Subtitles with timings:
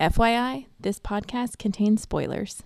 [0.00, 2.62] FYI, this podcast contains spoilers.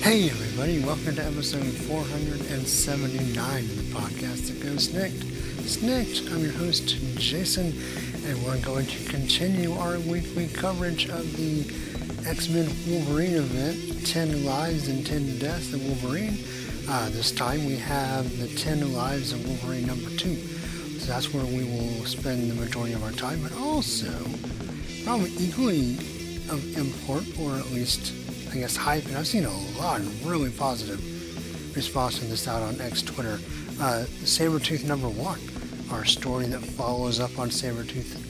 [0.00, 5.12] Hey everybody, welcome to episode 479 of the podcast that goes SNIKT.
[5.68, 7.74] SNIKT, I'm your host Jason,
[8.24, 11.64] and we're going to continue our weekly coverage of the
[12.26, 16.38] X-Men Wolverine event, 10 Lives and 10 Deaths of Wolverine.
[16.88, 20.36] Uh, this time we have the 10 Lives of Wolverine number 2.
[20.98, 24.12] So that's where we will spend the majority of our time, but also,
[25.04, 25.94] probably equally
[26.50, 28.12] of import, or at least
[28.50, 31.00] I guess, hype, and I've seen a lot of really positive
[31.76, 33.38] response to this out on X Twitter.
[33.80, 35.40] Uh, Sabretooth number one,
[35.92, 38.24] our story that follows up on Sabretooth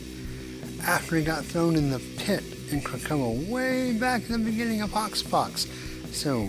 [0.86, 4.90] after he got thrown in the pit in Krakoa way back in the beginning of
[4.90, 5.66] HoXPoX.
[6.12, 6.48] So,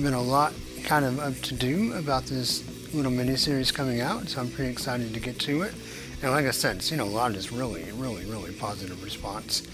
[0.00, 0.52] been a lot
[0.84, 5.14] kind of up to do about this little miniseries coming out, so I'm pretty excited
[5.14, 5.74] to get to it.
[6.22, 9.02] And like I said, it's, you know, a lot of this really, really, really positive
[9.02, 9.66] response.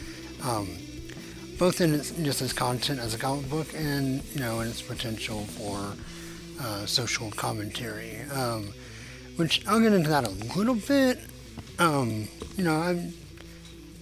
[0.43, 0.79] Um,
[1.59, 4.83] both in its, just its content as a comic book and you know in its
[4.83, 5.95] potential for
[6.63, 8.21] uh, social commentary.
[8.33, 8.73] Um,
[9.37, 11.21] which I'll get into that a little bit.
[11.79, 13.13] Um, you know, I'm.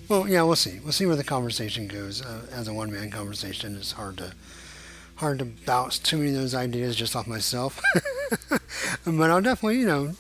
[0.07, 0.81] Well, yeah, we'll see.
[0.81, 2.21] We'll see where the conversation goes.
[2.23, 4.35] Uh, as a one-man conversation, it's hard to
[5.17, 7.81] hard to bounce too many of those ideas just off myself.
[9.07, 10.13] but I'll definitely, you know,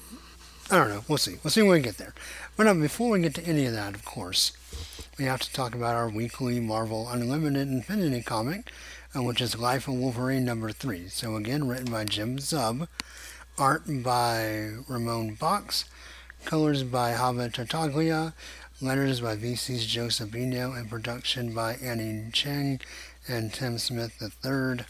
[0.70, 1.04] I don't know.
[1.08, 1.36] We'll see.
[1.42, 2.14] We'll see when we get there.
[2.56, 4.52] But um, before we get to any of that, of course,
[5.18, 8.70] we have to talk about our weekly Marvel Unlimited Infinity comic,
[9.14, 11.08] uh, which is Life of Wolverine number three.
[11.08, 12.88] So again, written by Jim Zub,
[13.58, 15.84] art by Ramon Bachs,
[16.44, 18.32] colors by Javier Tartaglia,
[18.80, 22.80] letters by VC's Joe Sabino, and production by Annie Cheng
[23.28, 24.84] and Tim Smith III.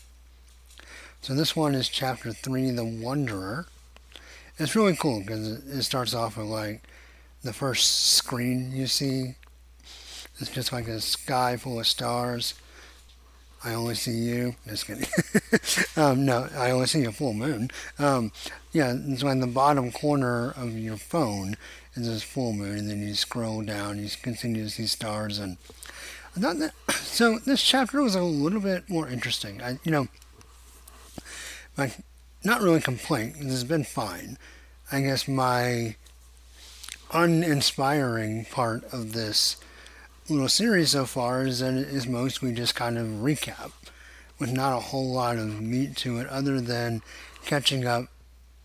[1.20, 3.66] So this one is chapter three, The Wanderer.
[4.58, 6.82] It's really cool because it starts off with like
[7.42, 9.34] the first screen you see
[10.40, 12.54] it's just like a sky full of stars.
[13.64, 14.56] I only see you.
[14.68, 15.06] Just kidding.
[15.96, 17.70] um, no, I only see a full moon.
[17.98, 18.30] Um,
[18.72, 21.56] yeah, so in the bottom corner of your phone
[21.94, 25.56] is this full moon, and then you scroll down, you continue to see stars, and
[26.36, 26.72] I thought that.
[27.14, 29.62] So this chapter was a little bit more interesting.
[29.62, 30.08] I, you know,
[31.76, 31.92] my
[32.42, 33.36] not really complaint.
[33.38, 34.36] This has been fine.
[34.90, 35.94] I guess my
[37.12, 39.56] uninspiring part of this
[40.28, 43.72] little series so far is that it is mostly just kind of recap
[44.38, 47.02] with not a whole lot of meat to it other than
[47.44, 48.06] catching up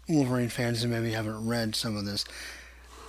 [0.08, 2.26] Wolverine fans who maybe haven't read some of this.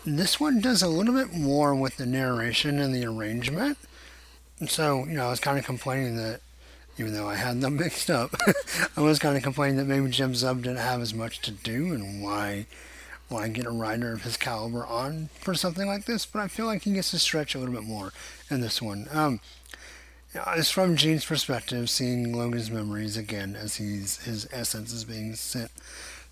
[0.04, 3.78] This one does a little bit more with the narration and the arrangement.
[4.66, 6.40] So, you know, I was kind of complaining that
[6.98, 8.34] even though I had them mixed up,
[8.96, 11.94] I was kind of complaining that maybe Jim Zub didn't have as much to do
[11.94, 12.66] and why
[13.30, 16.66] why get a writer of his caliber on for something like this, but I feel
[16.66, 18.12] like he gets to stretch a little bit more
[18.50, 19.06] in this one.
[19.12, 19.40] Um,
[20.34, 25.70] it's from Jean's perspective, seeing Logan's memories again as he's his essence is being sent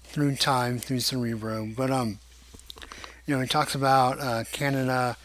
[0.04, 1.68] through time through Cerebro.
[1.76, 2.18] But um,
[3.26, 5.16] you know, he talks about uh, Canada,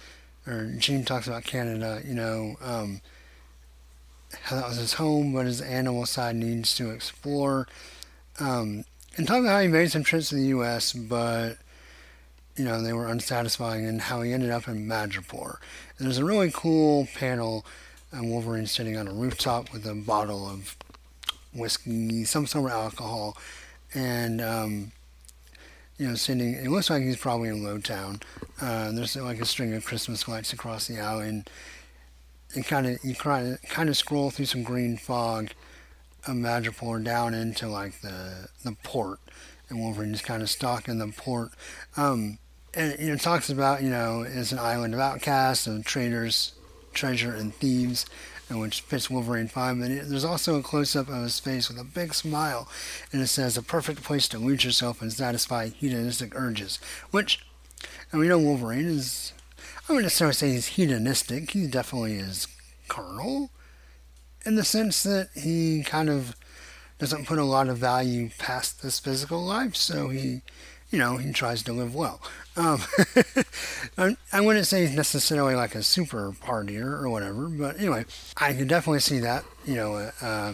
[0.48, 2.02] or Jean talks about Canada.
[2.06, 3.02] You know, um,
[4.44, 7.68] how that was his home, but his animal side needs to explore.
[8.40, 8.86] Um,
[9.16, 11.58] and talking about how he made some trips to the U.S., but
[12.56, 15.58] you know, they were unsatisfying and how he ended up in Madripoor.
[15.98, 17.66] And there's a really cool panel
[18.12, 20.78] on Wolverine sitting on a rooftop with a bottle of
[21.54, 23.38] whiskey, some sort of alcohol,
[23.94, 24.92] and, um,
[25.98, 28.22] you know, sitting, it looks like he's probably in Lowtown.
[28.62, 31.50] Uh, there's like a string of Christmas lights across the alley, and,
[32.56, 35.50] and kind of, you kind of, kind of scroll through some green fog
[36.28, 39.20] of Madripoor down into like the, the port
[39.70, 41.52] and Wolverine is kind of stalking the port.
[41.98, 42.38] Um,
[42.74, 46.54] and you know, talks about you know it's an island of outcasts and traitors,
[46.94, 48.06] treasure and thieves,
[48.50, 49.80] and which fits Wolverine fine.
[49.80, 52.68] But it, there's also a close up of his face with a big smile,
[53.12, 56.80] and it says a perfect place to lose yourself and satisfy hedonistic urges.
[57.12, 57.46] Which,
[58.12, 59.34] and we know Wolverine is.
[59.88, 61.52] I wouldn't necessarily say he's hedonistic.
[61.52, 62.48] He definitely is
[62.88, 63.50] carnal,
[64.46, 66.36] in the sense that he kind of
[67.00, 70.42] doesn't put a lot of value past this physical life, so he
[70.94, 72.22] you know, he tries to live well.
[72.56, 72.80] Um,
[74.32, 78.06] I wouldn't say he's necessarily like a super partier or whatever, but anyway,
[78.38, 79.44] I can definitely see that.
[79.66, 80.54] You know, uh,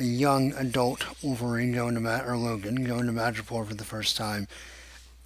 [0.00, 4.16] a young adult Wolverine going to Ma- or Logan going to Madripoor for the first
[4.16, 4.48] time,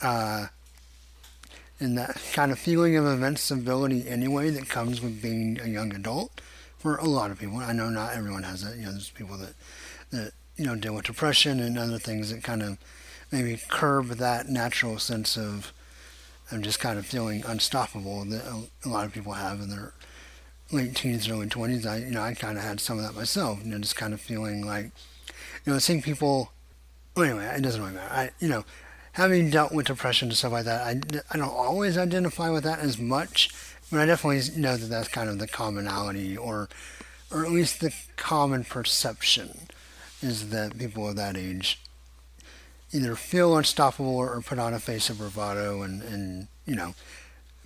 [0.03, 0.49] uh,
[1.81, 6.43] and that kind of feeling of invincibility anyway that comes with being a young adult
[6.77, 7.57] for a lot of people.
[7.57, 8.77] I know not everyone has it.
[8.77, 9.55] You know, there's people that
[10.11, 12.77] that you know deal with depression and other things that kind of
[13.31, 15.73] maybe curb that natural sense of
[16.51, 18.45] I'm just kind of feeling unstoppable that
[18.85, 19.95] a, lot of people have in their
[20.71, 21.85] late teens, early twenties.
[21.85, 23.61] I you know I kind of had some of that myself.
[23.65, 24.91] You know, just kind of feeling like
[25.65, 26.53] you know seeing people.
[27.17, 28.13] Well, anyway, it doesn't really matter.
[28.13, 28.65] I you know
[29.17, 31.01] having dealt with depression and stuff like that, I,
[31.31, 33.49] I don't always identify with that as much,
[33.91, 36.69] but I definitely know that that's kind of the commonality, or
[37.33, 39.69] or at least the common perception,
[40.23, 41.81] is that people of that age
[42.97, 46.95] either feel unstoppable or put on a face of bravado and, and you know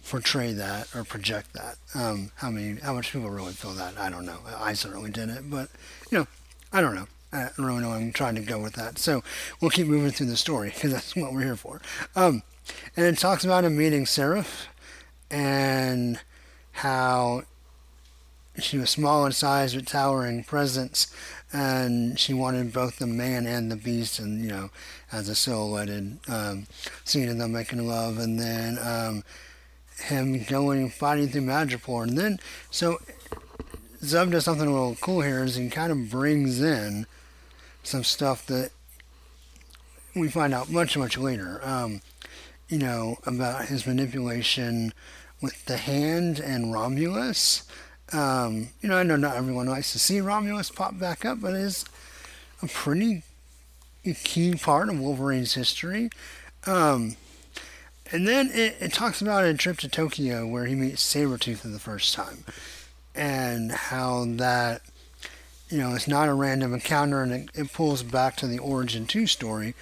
[0.08, 1.76] portray that or project that.
[1.94, 3.96] Um, how many, how much people really feel that?
[3.98, 4.38] I don't know.
[4.58, 5.68] I certainly didn't, but
[6.10, 6.26] you know,
[6.72, 7.06] I don't know.
[7.32, 8.98] I don't really know I'm trying to go with that.
[8.98, 9.22] So
[9.60, 11.80] we'll keep moving through the story because that's what we're here for.
[12.16, 12.42] Um,
[12.96, 14.68] and it talks about him meeting Seraph
[15.30, 16.20] and
[16.72, 17.44] how
[18.58, 21.14] she was small in size but towering presence,
[21.52, 24.70] and she wanted both the man and the beast, and you know,
[25.12, 26.66] as a silhouetted um,
[27.04, 29.24] scene of them making love, and then um,
[29.98, 32.98] him going fighting through Madripoor, and then so
[34.02, 37.06] Zub does something a little cool here is he kind of brings in
[37.82, 38.70] some stuff that
[40.16, 41.60] we find out much, much later.
[41.62, 42.00] Um,
[42.68, 44.94] you know, about his manipulation
[45.42, 47.64] with the hand and Romulus.
[48.12, 51.54] Um, you know, I know not everyone likes to see Romulus pop back up, but
[51.54, 51.84] it is
[52.62, 53.22] a pretty
[54.24, 56.10] key part of Wolverine's history.
[56.66, 57.16] Um,
[58.12, 61.68] and then it, it, talks about a trip to Tokyo where he meets Sabretooth for
[61.68, 62.44] the first time
[63.14, 64.82] and how that
[65.70, 69.06] you know, it's not a random encounter, and it, it pulls back to the Origin
[69.06, 69.74] 2 story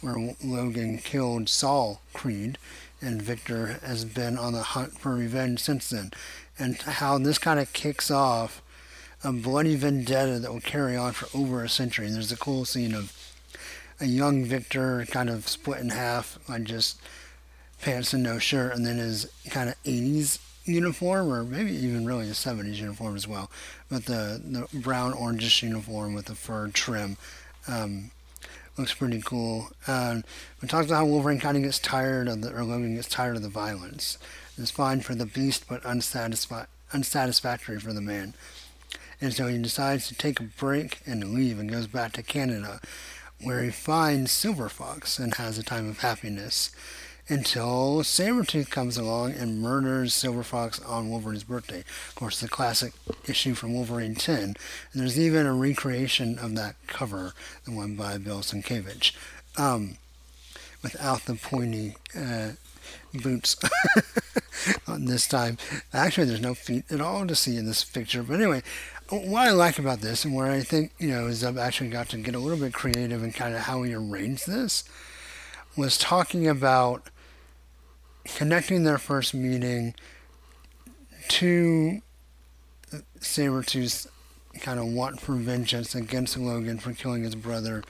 [0.00, 2.58] where Logan killed Saul Creed,
[3.00, 6.12] and Victor has been on the hunt for revenge since then.
[6.58, 8.62] And how this kind of kicks off
[9.24, 12.06] a bloody vendetta that will carry on for over a century.
[12.06, 13.12] And there's a cool scene of
[14.00, 17.00] a young Victor kind of split in half on just
[17.80, 22.26] pants and no shirt, and then his kind of 80s uniform, or maybe even really
[22.26, 23.50] the 70s uniform as well,
[23.90, 27.16] but the, the brown orangish uniform with the fur trim.
[27.68, 28.10] Um,
[28.76, 29.70] looks pretty cool.
[29.86, 30.24] Um,
[30.62, 33.36] it talks about how Wolverine kind of gets tired of the, or Logan gets tired
[33.36, 34.18] of the violence.
[34.56, 38.34] It's fine for the beast, but unsatisfi- unsatisfactory for the man.
[39.20, 42.80] And so he decides to take a break and leave and goes back to Canada,
[43.42, 46.70] where he finds Silver Fox and has a time of happiness
[47.28, 51.80] until Sabretooth comes along and murders Silver Fox on Wolverine's birthday.
[52.08, 52.92] Of course, the classic
[53.26, 54.38] issue from Wolverine 10.
[54.38, 54.56] And
[54.92, 57.32] there's even a recreation of that cover,
[57.64, 59.12] the one by Bill Sienkiewicz,
[59.56, 59.96] um,
[60.82, 62.50] without the pointy uh,
[63.22, 63.56] boots
[64.86, 65.58] on this time.
[65.92, 68.22] Actually, there's no feet at all to see in this picture.
[68.22, 68.62] But anyway,
[69.08, 72.08] what I like about this and where I think, you know, is I've actually got
[72.10, 74.84] to get a little bit creative in kind of how we arrange this
[75.76, 77.08] was talking about
[78.24, 79.94] connecting their first meeting
[81.28, 82.00] to
[82.92, 84.06] uh, Sabretooth's
[84.60, 87.82] kind of want for vengeance against Logan for killing his brother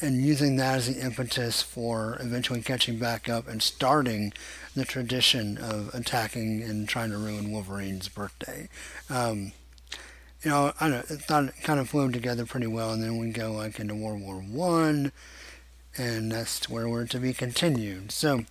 [0.00, 4.32] and using that as the impetus for eventually catching back up and starting
[4.74, 8.68] the tradition of attacking and trying to ruin Wolverine's birthday.
[9.08, 9.52] Um,
[10.42, 13.18] you know, I, know, I thought it kind of flowed together pretty well, and then
[13.18, 15.12] we go like into World War One,
[15.96, 18.12] and that's where we're to be continued.
[18.12, 18.44] So,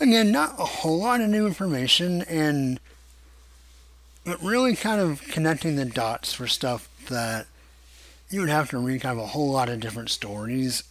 [0.00, 2.80] Again, not a whole lot of new information, and
[4.24, 7.46] but really kind of connecting the dots for stuff that
[8.30, 10.82] you would have to read kind of a whole lot of different stories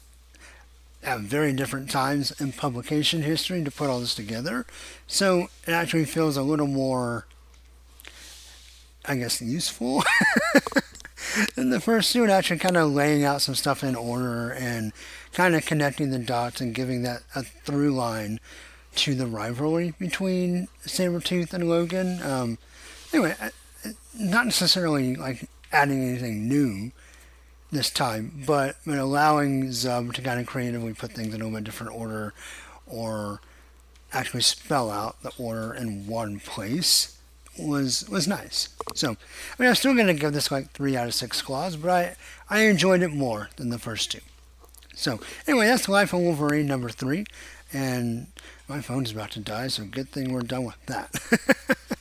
[1.03, 4.65] at very different times in publication history to put all this together.
[5.07, 7.27] So it actually feels a little more,
[9.05, 10.03] I guess, useful
[11.55, 14.93] than the first two, and actually kind of laying out some stuff in order and
[15.33, 18.39] kind of connecting the dots and giving that a through line
[18.95, 22.21] to the rivalry between Sabretooth and Logan.
[22.23, 22.57] Um,
[23.13, 23.35] anyway,
[24.17, 26.91] not necessarily like adding anything new
[27.71, 31.93] this time, but, but allowing Zub to kind of creatively put things in a different
[31.93, 32.33] order
[32.87, 33.41] or
[34.13, 37.17] actually spell out the order in one place
[37.57, 38.69] was was nice.
[38.93, 39.15] So, I
[39.57, 42.15] mean, I'm still going to give this like three out of six claws, but I,
[42.49, 44.19] I enjoyed it more than the first two.
[44.93, 47.25] So, anyway, that's Life of Wolverine number three.
[47.73, 48.27] And
[48.67, 51.15] my phone's about to die, so good thing we're done with that.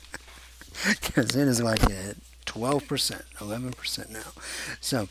[1.00, 2.16] Because it is like at
[2.47, 4.43] 12%, 11% now.
[4.81, 5.09] So,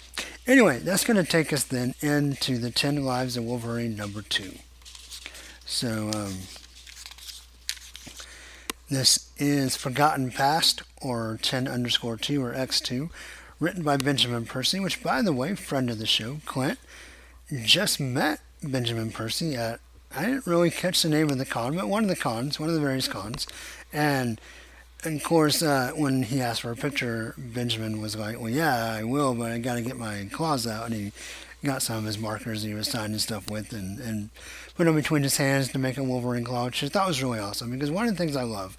[0.48, 4.54] anyway, that's going to take us then into the 10 Lives of Wolverine number 2.
[5.66, 6.34] So, um,
[8.90, 13.10] This is Forgotten Past, or 10 underscore 2, or X2,
[13.60, 16.78] written by Benjamin Percy, which, by the way, friend of the show, Clint,
[17.64, 19.80] just met Benjamin Percy at,
[20.16, 22.70] I didn't really catch the name of the con, but one of the cons, one
[22.70, 23.48] of the various cons.
[23.92, 24.40] And,
[25.06, 28.94] and of course, uh, when he asked for a picture, Benjamin was like, well, yeah,
[28.94, 30.86] I will, but I got to get my claws out.
[30.88, 31.12] And he
[31.64, 34.30] got some of his markers he was signing stuff with and, and
[34.76, 37.40] put them between his hands to make a Wolverine claw, which I thought was really
[37.40, 38.78] awesome because one of the things I love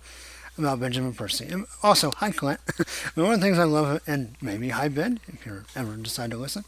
[0.57, 2.61] about Benjamin Percy, and also, hi Clint,
[3.15, 6.37] one of the things I love, and maybe hi Ben, if you ever decide to
[6.37, 6.65] listen.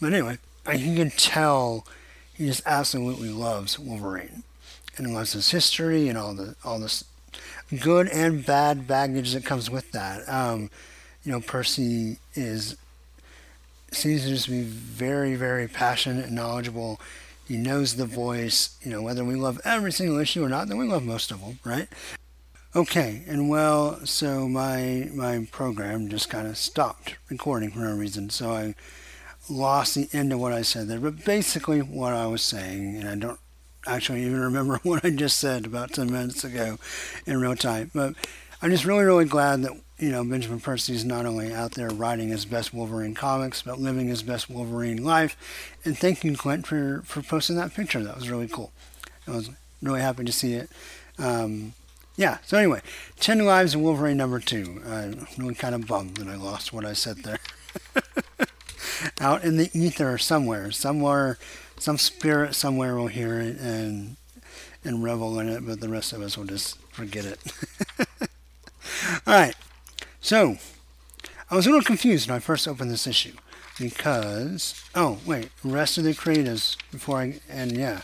[0.00, 0.38] But anyway,
[0.74, 1.86] you can tell
[2.34, 4.42] he just absolutely loves Wolverine
[4.96, 7.04] and loves his history and all the all this
[7.80, 10.28] good and bad baggage that comes with that.
[10.28, 10.70] Um,
[11.24, 12.76] you know, Percy is
[13.90, 17.00] seems to just be very, very passionate and knowledgeable.
[17.46, 18.78] He knows the voice.
[18.82, 21.40] You know, whether we love every single issue or not, then we love most of
[21.40, 21.88] them, right?
[22.74, 28.30] Okay, and well, so my my program just kind of stopped recording for no reason,
[28.30, 28.74] so I
[29.50, 30.98] lost the end of what I said there.
[30.98, 33.38] But basically, what I was saying, and I don't
[33.86, 36.78] actually even remember what I just said about 10 minutes ago
[37.26, 38.14] in real time, but
[38.60, 39.72] I'm just really, really glad that
[40.02, 43.78] you know, Benjamin Percy is not only out there writing his best Wolverine comics, but
[43.78, 45.36] living his best Wolverine life.
[45.84, 48.02] And thank you, Clint, for, for posting that picture.
[48.02, 48.72] That was really cool.
[49.28, 50.68] I was really happy to see it.
[51.20, 51.74] Um,
[52.16, 52.80] yeah, so anyway,
[53.20, 54.82] 10 Lives of Wolverine number two.
[54.84, 57.38] I'm really kind of bummed that I lost what I said there.
[59.20, 61.38] Out in the ether somewhere, somewhere,
[61.82, 64.16] some spirit somewhere will hear it and
[64.84, 67.40] and revel in it, but the rest of us will just forget it.
[69.26, 69.54] All right.
[70.20, 70.58] So,
[71.50, 73.32] I was a little confused when I first opened this issue
[73.80, 78.02] because oh wait, rest of the creatives before I and yeah,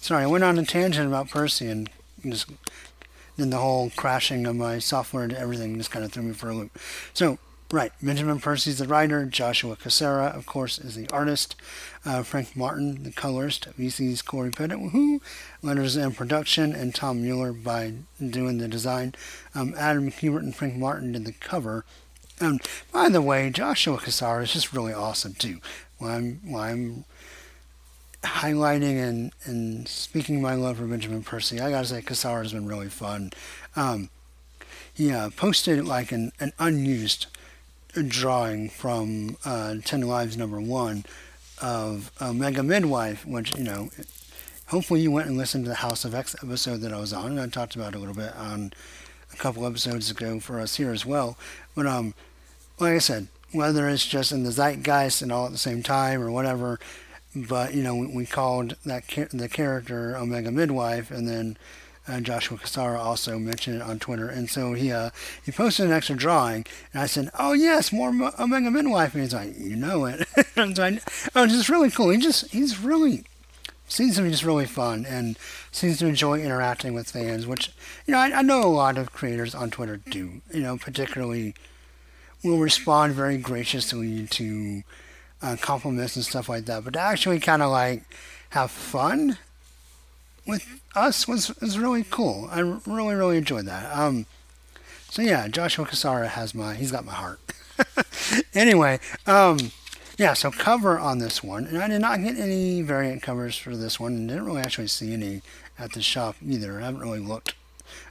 [0.00, 1.88] sorry, I went on a tangent about Percy and
[2.26, 2.50] just
[3.36, 6.50] then the whole crashing of my software and everything just kind of threw me for
[6.50, 6.76] a loop.
[7.14, 7.38] So
[7.72, 11.56] right, Benjamin Percy's the writer, Joshua Cassara, of course, is the artist,
[12.04, 15.22] uh, Frank Martin, the colorist, VC's Cory Petit, who
[15.62, 19.14] letters and production, and Tom Mueller by doing the design.
[19.54, 21.84] Um, Adam Kubert and Frank Martin did the cover.
[22.40, 22.60] And
[22.92, 25.60] by the way, Joshua Cassara is just really awesome too.
[25.98, 27.04] While I'm, while I'm
[28.22, 32.66] highlighting and, and speaking my love for Benjamin Percy, I gotta say Cassara has been
[32.66, 33.30] really fun.
[33.76, 34.10] Um,
[34.92, 37.26] he uh, posted like an, an unused
[38.08, 41.04] drawing from uh, Ten Lives number one
[41.60, 43.90] of Omega Midwife, which you know
[44.66, 47.32] hopefully you went and listened to the House of X episode that I was on,
[47.32, 48.72] and I talked about it a little bit on
[49.32, 51.36] a couple episodes ago for us here as well.
[51.74, 52.14] But um,
[52.78, 56.22] like I said, whether it's just in the zeitgeist and all at the same time
[56.22, 56.80] or whatever,
[57.34, 61.56] but you know we, we called that the character Omega Midwife, and then
[62.08, 65.10] uh, Joshua Cassara also mentioned it on Twitter, and so he uh,
[65.44, 69.34] he posted an extra drawing, and I said, "Oh yes, more Omega Midwife," and he's
[69.34, 71.00] like, "You know it." and so I,
[71.34, 72.10] oh, it's just really cool.
[72.10, 73.24] He just he's really
[73.92, 75.38] seems to be just really fun and
[75.70, 77.70] seems to enjoy interacting with fans, which,
[78.06, 81.54] you know, I, I know a lot of creators on Twitter do, you know, particularly
[82.42, 84.82] will respond very graciously to
[85.42, 86.84] uh, compliments and stuff like that.
[86.84, 88.04] But to actually kind of like
[88.50, 89.38] have fun
[90.46, 92.48] with us was, was really cool.
[92.50, 93.96] I really, really enjoyed that.
[93.96, 94.26] Um,
[95.08, 97.40] so yeah, Joshua Cassara has my, he's got my heart.
[98.54, 99.58] anyway, um,
[100.18, 103.76] yeah, so cover on this one, and I did not get any variant covers for
[103.76, 105.42] this one, and didn't really actually see any
[105.78, 106.80] at the shop either.
[106.80, 107.54] I haven't really looked.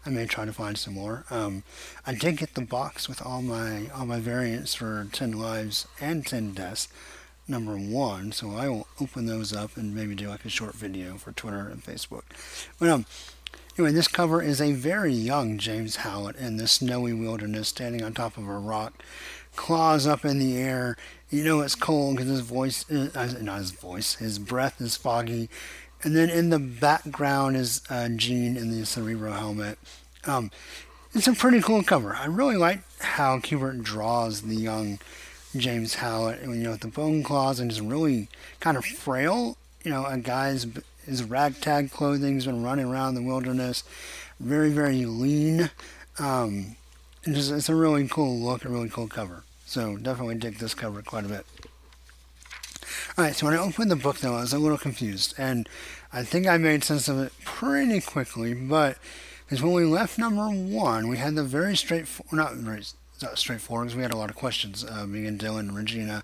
[0.05, 1.25] I may try to find some more.
[1.29, 1.63] Um,
[2.05, 6.25] I did get the box with all my all my variants for 10 lives and
[6.25, 6.87] 10 deaths,
[7.51, 8.31] number one.
[8.31, 11.67] So I will open those up and maybe do like a short video for Twitter
[11.67, 12.23] and Facebook.
[12.79, 13.05] But um,
[13.77, 18.13] anyway, this cover is a very young James Howlett in the snowy wilderness, standing on
[18.13, 19.03] top of a rock,
[19.55, 20.97] claws up in the air,
[21.29, 24.97] you know it's cold because his voice, is, uh, not his voice, his breath is
[24.97, 25.49] foggy.
[26.03, 29.77] And then in the background is uh, Jean in the Cerebro helmet.
[30.25, 30.49] Um,
[31.13, 32.15] it's a pretty cool cover.
[32.15, 34.99] I really like how Kubert draws the young
[35.55, 38.29] James Howlett, you know, with the bone claws and just really
[38.59, 39.57] kind of frail.
[39.83, 40.67] You know, a guy's
[41.05, 43.83] his ragtag clothing's been running around the wilderness,
[44.39, 45.71] very very lean.
[46.19, 46.75] Um,
[47.25, 49.43] and just, it's a really cool look, a really cool cover.
[49.65, 51.45] So definitely dig this cover quite a bit.
[53.17, 55.67] Alright, so when I opened the book though, I was a little confused, and
[56.13, 58.97] I think I made sense of it pretty quickly, but
[59.45, 62.83] because when we left number one, we had the very straightforward, not very
[63.35, 64.83] straightforward, because we had a lot of questions.
[64.83, 66.23] Uh, me and Dylan and Regina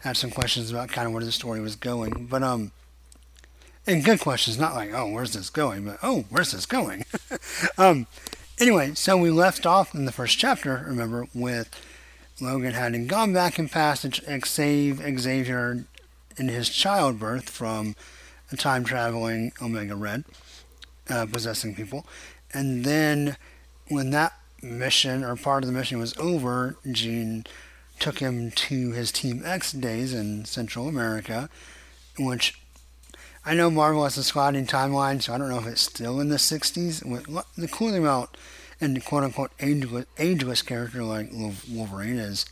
[0.00, 2.72] had some questions about kind of where the story was going, but um,
[3.86, 7.04] and good questions, not like, oh, where's this going, but oh, where's this going?
[7.78, 8.06] um,
[8.58, 11.70] anyway, so we left off in the first chapter, remember, with
[12.40, 15.84] Logan having gone back in past to save Xavier
[16.36, 17.94] in his childbirth from
[18.52, 20.24] a time traveling Omega Red,
[21.08, 22.06] uh, possessing people.
[22.52, 23.36] And then
[23.88, 27.44] when that mission or part of the mission was over, Jean
[27.98, 31.48] took him to his Team X days in Central America,
[32.18, 32.60] which
[33.44, 36.28] I know Marvel has a sliding timeline, so I don't know if it's still in
[36.28, 37.44] the 60s.
[37.56, 38.36] The cool thing about
[38.80, 42.44] a quote unquote ageless, ageless character like Wolverine is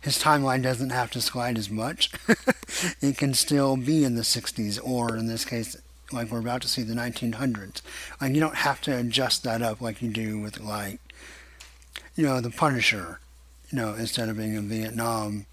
[0.00, 2.10] his timeline doesn't have to slide as much.
[3.00, 5.76] it can still be in the 60s, or in this case,
[6.10, 7.82] like we're about to see, the 1900s.
[8.20, 10.98] Like you don't have to adjust that up like you do with like,
[12.14, 13.20] you know, the Punisher.
[13.70, 15.46] You know, instead of being in Vietnam,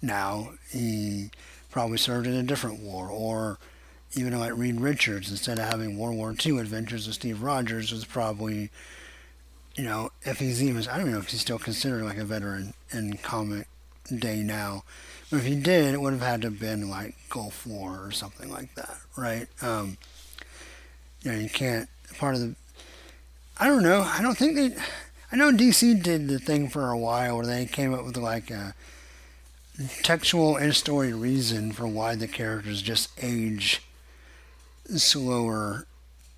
[0.00, 1.30] now he
[1.70, 3.58] probably served in a different war, or
[4.16, 8.06] even like Reed Richards, instead of having World War II adventures with Steve Rogers, was
[8.06, 8.70] probably,
[9.76, 12.72] you know, if he's even, I don't know if he's still considered like a veteran
[12.90, 13.68] in comic
[14.16, 14.84] day now.
[15.30, 18.12] But if he did, it would have had to have been like Gulf War or
[18.12, 19.46] something like that, right?
[19.60, 19.98] Um,
[21.22, 21.88] you know, you can't,
[22.18, 22.54] part of the,
[23.60, 24.74] I don't know, I don't think they,
[25.30, 28.50] I know DC did the thing for a while where they came up with like
[28.50, 28.74] a
[30.02, 33.82] textual and story reason for why the characters just age
[34.96, 35.86] slower,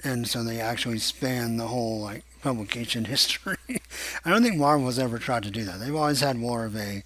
[0.03, 3.57] and so they actually span the whole like publication history.
[4.25, 5.79] I don't think Marvel has ever tried to do that.
[5.79, 7.05] They've always had more of a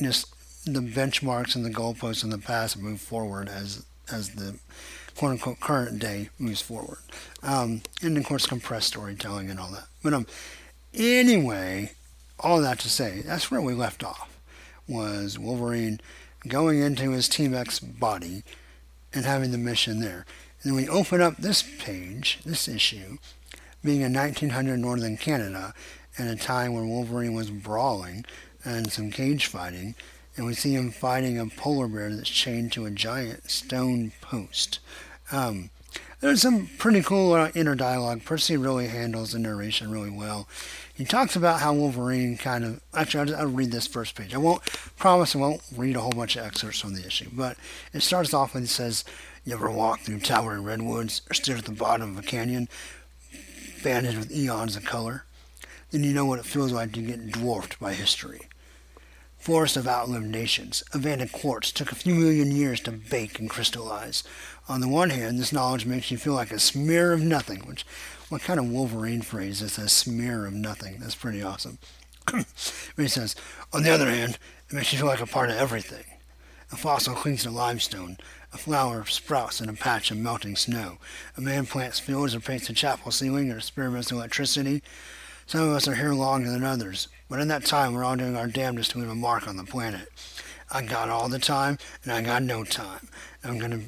[0.00, 0.26] just
[0.66, 4.58] the benchmarks and the goalposts in the past move forward as as the
[5.16, 6.98] quote unquote current day moves forward.
[7.42, 9.86] Um, and of course compressed storytelling and all that.
[10.02, 10.26] But um
[10.94, 11.92] anyway,
[12.40, 14.38] all that to say, that's where we left off.
[14.88, 16.00] Was Wolverine
[16.48, 18.42] going into his Team X body
[19.14, 20.26] and having the mission there.
[20.62, 23.18] And then we open up this page, this issue,
[23.84, 25.74] being in 1900 Northern Canada,
[26.18, 28.24] at a time when Wolverine was brawling
[28.64, 29.94] and some cage fighting,
[30.36, 34.78] and we see him fighting a polar bear that's chained to a giant stone post.
[35.30, 35.70] Um,
[36.20, 38.24] there's some pretty cool uh, inner dialogue.
[38.24, 40.48] Percy really handles the narration really well.
[40.94, 42.80] He talks about how Wolverine kind of.
[42.92, 44.34] Actually, I'll, I'll, read this first page.
[44.34, 44.62] I won't
[44.96, 47.56] promise I won't read a whole bunch of excerpts from the issue, but
[47.94, 49.04] it starts off when he says,
[49.44, 52.68] "You ever walk through towering redwoods or stood at the bottom of a canyon,
[53.82, 55.24] banded with eons of color?
[55.90, 58.48] Then you know what it feels like to get dwarfed by history."
[59.42, 64.22] Forests of outlived nations, Evander quartz took a few million years to bake and crystallize.
[64.68, 67.84] On the one hand, this knowledge makes you feel like a smear of nothing, which,
[68.28, 70.98] what kind of Wolverine phrase is a smear of nothing?
[71.00, 71.78] That's pretty awesome.
[72.26, 72.46] but
[72.96, 73.34] he says,
[73.72, 74.38] on the other hand,
[74.70, 76.04] it makes you feel like a part of everything.
[76.70, 78.18] A fossil clings to limestone.
[78.52, 80.98] A flower sprouts in a patch of melting snow.
[81.36, 84.84] A man plants fields or paints a chapel ceiling or experiments with electricity.
[85.52, 88.38] Some of us are here longer than others, but in that time we're all doing
[88.38, 90.08] our damnedest to leave a mark on the planet.
[90.70, 93.08] I got all the time, and I got no time.
[93.44, 93.80] I'm gonna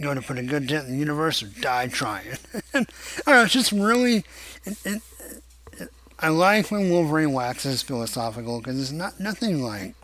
[0.00, 2.26] going to put a good dent in the universe or die trying.
[2.74, 2.88] I don't
[3.28, 4.24] know, it's just really.
[4.64, 5.02] It, it,
[5.74, 9.94] it, I like when Wolverine waxes philosophical because it's not nothing like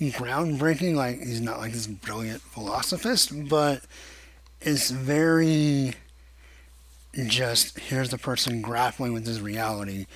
[0.00, 0.94] groundbreaking.
[0.94, 3.82] Like he's not like this brilliant philosophist, but
[4.62, 5.96] it's very
[7.26, 10.06] just here's the person grappling with his reality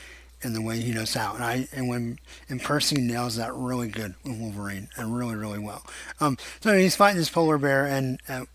[0.43, 1.35] and the way he knows how.
[1.35, 5.59] And I and when and Percy nails that really good with Wolverine and really really
[5.59, 5.85] well.
[6.21, 8.47] Um, so he's fighting this polar bear, and at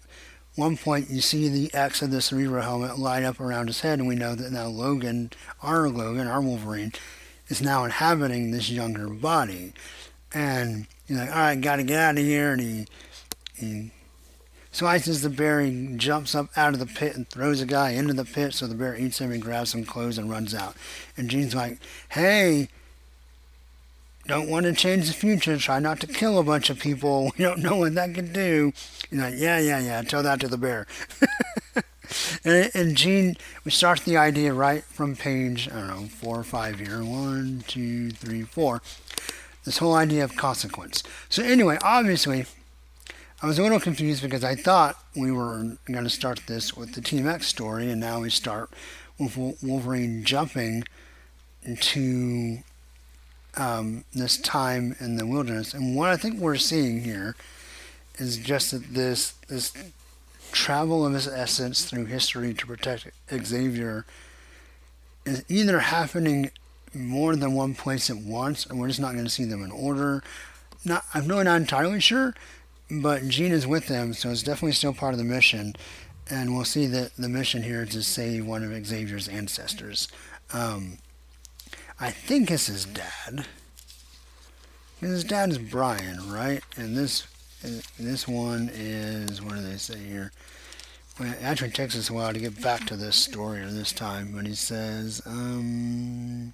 [0.56, 4.00] one point you see the X of the Cerebro helmet light up around his head,
[4.00, 6.94] and we know that now Logan, our Logan, our Wolverine,
[7.48, 9.74] is now inhabiting this younger body.
[10.34, 12.86] And he's like, all right, got to get out of here, and he
[13.56, 13.92] he
[14.74, 18.14] slices the bear, he jumps up out of the pit and throws a guy into
[18.14, 20.76] the pit so the bear eats him and grabs some clothes and runs out.
[21.16, 21.78] And Jean's like,
[22.10, 22.68] hey,
[24.28, 27.32] don't want to change the future, try not to kill a bunch of people.
[27.38, 28.74] We don't know what that could do.
[29.10, 30.88] He's like, yeah, yeah, yeah, tell that to the bear.
[32.44, 36.44] and, and Jean, we start the idea right from page, I don't know, four or
[36.44, 37.04] five here.
[37.04, 38.82] One, two, three, four.
[39.66, 41.04] This whole idea of consequence.
[41.30, 42.46] So anyway, obviously,
[43.44, 46.94] I was a little confused because I thought we were going to start this with
[46.94, 48.70] the Team X story, and now we start
[49.20, 50.86] with Wolverine jumping
[51.82, 52.60] to
[53.58, 55.74] um, this time in the wilderness.
[55.74, 57.36] And what I think we're seeing here
[58.18, 59.74] is just that this this
[60.54, 64.06] travel of his essence through history to protect Xavier
[65.26, 66.50] is either happening
[66.94, 69.72] more than one place at once, and we're just not going to see them in
[69.72, 70.24] order.
[70.86, 72.36] Not, I'm really not entirely sure,
[72.90, 75.76] but Jean is with them, so it's definitely still part of the mission.
[76.30, 80.08] And we'll see that the mission here is to save one of Xavier's ancestors.
[80.54, 81.00] Um,
[82.00, 83.46] I think it's his dad.
[85.00, 86.64] His dad is Brian, right?
[86.78, 87.28] And this
[88.00, 90.32] this one is what do they say here?
[91.20, 93.94] Well, it actually takes us a while to get back to this story or this
[93.94, 96.54] time, but he says, um,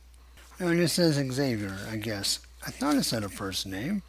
[0.60, 2.40] no, it just says Xavier, I guess.
[2.66, 4.04] I thought it said a first name.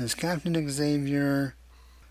[0.00, 1.54] There's Captain Xavier.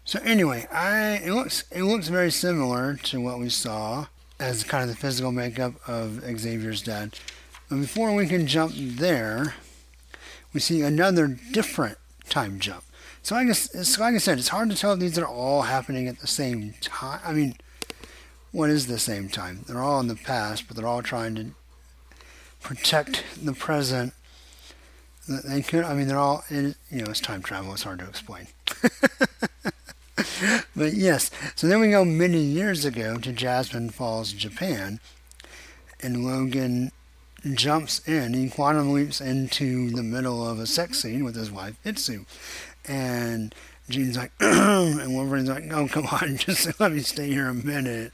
[0.05, 4.05] So anyway, I it looks it looks very similar to what we saw
[4.39, 7.17] as kind of the physical makeup of Xavier's dad.
[7.67, 9.55] But before we can jump there,
[10.53, 11.97] we see another different
[12.29, 12.83] time jump.
[13.23, 15.63] So I guess, so like I said, it's hard to tell if these are all
[15.63, 17.21] happening at the same time.
[17.25, 17.55] I mean,
[18.51, 19.65] what is the same time?
[19.65, 21.47] They're all in the past, but they're all trying to
[22.61, 24.13] protect the present.
[25.29, 27.71] They could, I mean, they're all, you know, it's time travel.
[27.73, 28.47] It's hard to explain.
[30.75, 34.99] but yes, so then we go many years ago to Jasmine Falls, Japan,
[36.01, 36.91] and Logan
[37.53, 38.33] jumps in.
[38.33, 42.25] He quantum leaps into the middle of a sex scene with his wife Itsu,
[42.87, 43.53] and
[43.87, 48.13] Jean's like, and Wolverine's like, oh come on, just let me stay here a minute,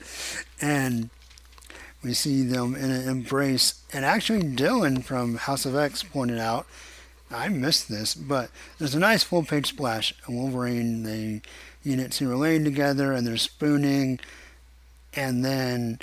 [0.60, 1.10] and
[2.04, 3.82] we see them in an embrace.
[3.93, 6.67] And actually, Dylan from House of X pointed out,
[7.36, 10.13] I missed this, but there's a nice full page splash.
[10.28, 11.41] Wolverine, the
[11.84, 14.19] units who are laying together, and they're spooning,
[15.13, 16.00] and then.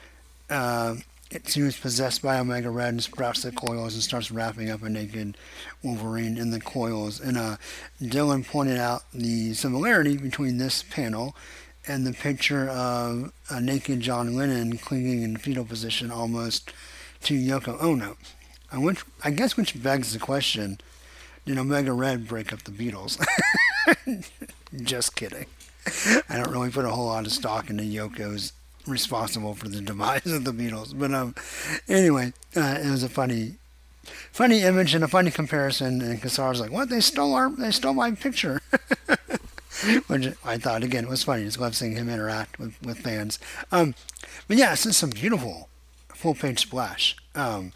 [0.51, 0.97] Uh,
[1.33, 4.91] it seems possessed by Omega Red and sprouts the coils and starts wrapping up a
[4.91, 5.39] naked
[5.83, 7.21] Wolverine in the coils.
[7.21, 7.57] And uh,
[8.03, 11.35] Dylan pointed out the similarity between this panel
[11.87, 16.73] and the picture of a naked John Lennon clinging in fetal position almost
[17.23, 18.17] to Yoko Ono.
[19.23, 20.79] I guess which begs the question,
[21.45, 23.23] did Omega Red break up the Beatles?
[24.83, 25.47] Just kidding.
[26.29, 28.53] I don't really put a whole lot of stock into Yoko's
[28.87, 30.97] responsible for the demise of the Beatles.
[30.99, 31.35] But um,
[31.89, 33.57] anyway, uh, it was a funny,
[34.33, 36.01] funny image and a funny comparison.
[36.01, 36.89] And Cassara's like, "What?
[36.89, 37.51] They stole our?
[37.51, 38.61] They stole my picture."
[40.07, 41.45] Which I thought again it was funny.
[41.45, 43.39] Just love seeing him interact with with fans.
[43.73, 43.95] Um,
[44.47, 45.69] but yeah, it's just some beautiful
[46.09, 47.17] full page splash.
[47.35, 47.73] Um,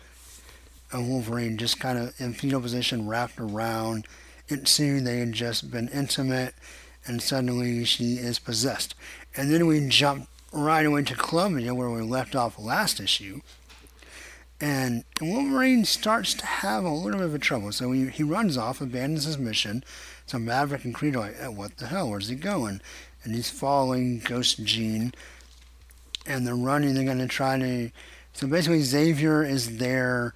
[0.93, 4.07] a Wolverine just kind of in fetal position, wrapped around.
[4.49, 6.55] It soon they had just been intimate,
[7.07, 8.95] and suddenly she is possessed.
[9.37, 13.41] And then we jump right away to Colombia, where we left off last issue.
[14.61, 17.73] And Wolverine starts to have a little bit of a trouble.
[17.73, 19.85] So he, he runs off, abandons his mission.
[20.27, 22.09] So Maverick and Creed are like, hey, what the hell?
[22.11, 22.81] Where's he going?
[23.23, 25.13] And he's following Ghost Jean.
[26.25, 26.95] And they're running.
[26.95, 27.91] They're going to try to.
[28.33, 30.33] So basically, Xavier is there,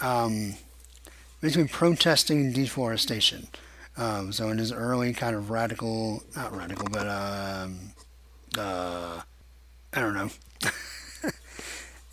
[0.00, 0.54] um,
[1.40, 3.48] basically protesting deforestation.
[3.96, 7.78] Um, so in his early kind of radical, not radical, but um,
[8.56, 9.20] uh,
[9.92, 10.30] I don't know.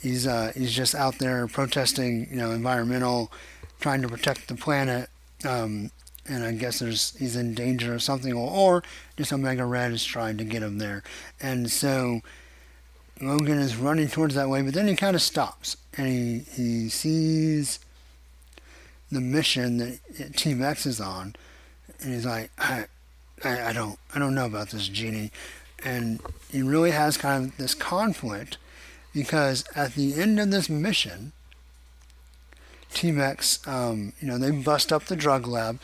[0.01, 3.31] he's uh, he's just out there protesting, you know, environmental,
[3.79, 5.09] trying to protect the planet.
[5.45, 5.91] Um,
[6.27, 8.83] and I guess there's he's in danger of something, or, or
[9.15, 11.03] just Omega Red is trying to get him there.
[11.39, 12.21] And so
[13.21, 16.89] Logan is running towards that way, but then he kind of stops and he he
[16.89, 17.79] sees
[19.11, 21.35] the mission that Team X is on,
[22.01, 22.85] and he's like, I,
[23.43, 25.31] I, I don't I don't know about this genie
[25.85, 26.19] and
[26.51, 28.57] he really has kind of this conflict
[29.13, 31.31] because at the end of this mission,
[32.91, 35.79] Team X, um, you know, they bust up the drug lab,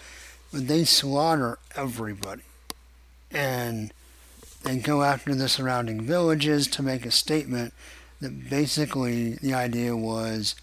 [0.52, 2.42] but they slaughter everybody.
[3.30, 3.94] And
[4.64, 7.74] they go after the surrounding villages to make a statement
[8.20, 10.56] that basically the idea was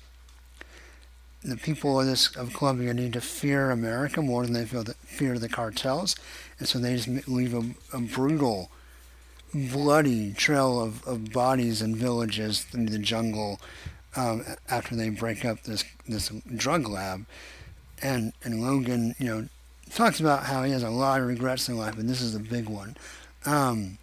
[1.42, 4.96] the people of this of Colombia need to fear America more than they feel that
[4.96, 6.16] fear the cartels,
[6.58, 8.70] and so they just leave a, a brutal
[9.54, 13.60] bloody trail of, of bodies and villages through the jungle
[14.14, 17.24] um, after they break up this this drug lab.
[18.02, 19.48] And and Logan, you know,
[19.90, 22.40] talks about how he has a lot of regrets in life, and this is a
[22.40, 22.96] big one.
[23.44, 23.98] Um,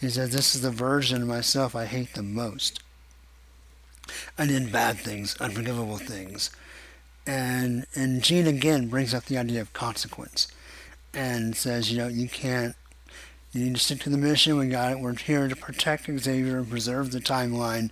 [0.00, 2.80] he says, "This is the version of myself I hate the most.
[4.36, 6.50] I did bad things, unforgivable things."
[7.26, 10.48] And and Jean again brings up the idea of consequence,
[11.12, 12.74] and says, you know, you can't
[13.52, 14.56] you need to stick to the mission.
[14.56, 15.00] We got it.
[15.00, 17.90] We're here to protect Xavier and preserve the timeline,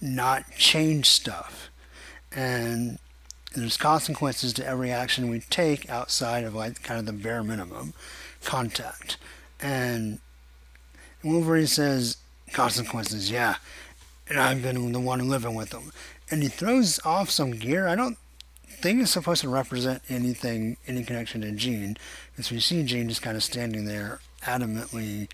[0.00, 1.70] not change stuff.
[2.30, 2.98] And
[3.54, 7.94] there's consequences to every action we take outside of like kind of the bare minimum
[8.44, 9.16] contact.
[9.60, 10.18] And
[11.22, 12.16] Wolverine says,
[12.52, 13.56] consequences, yeah.
[14.28, 15.92] And I've been the one living with them.
[16.30, 17.88] And he throws off some gear.
[17.88, 18.18] I don't
[18.68, 21.96] think it's supposed to represent anything, any connection to Jean.
[22.32, 25.28] Because we see Jean just kind of standing there adamantly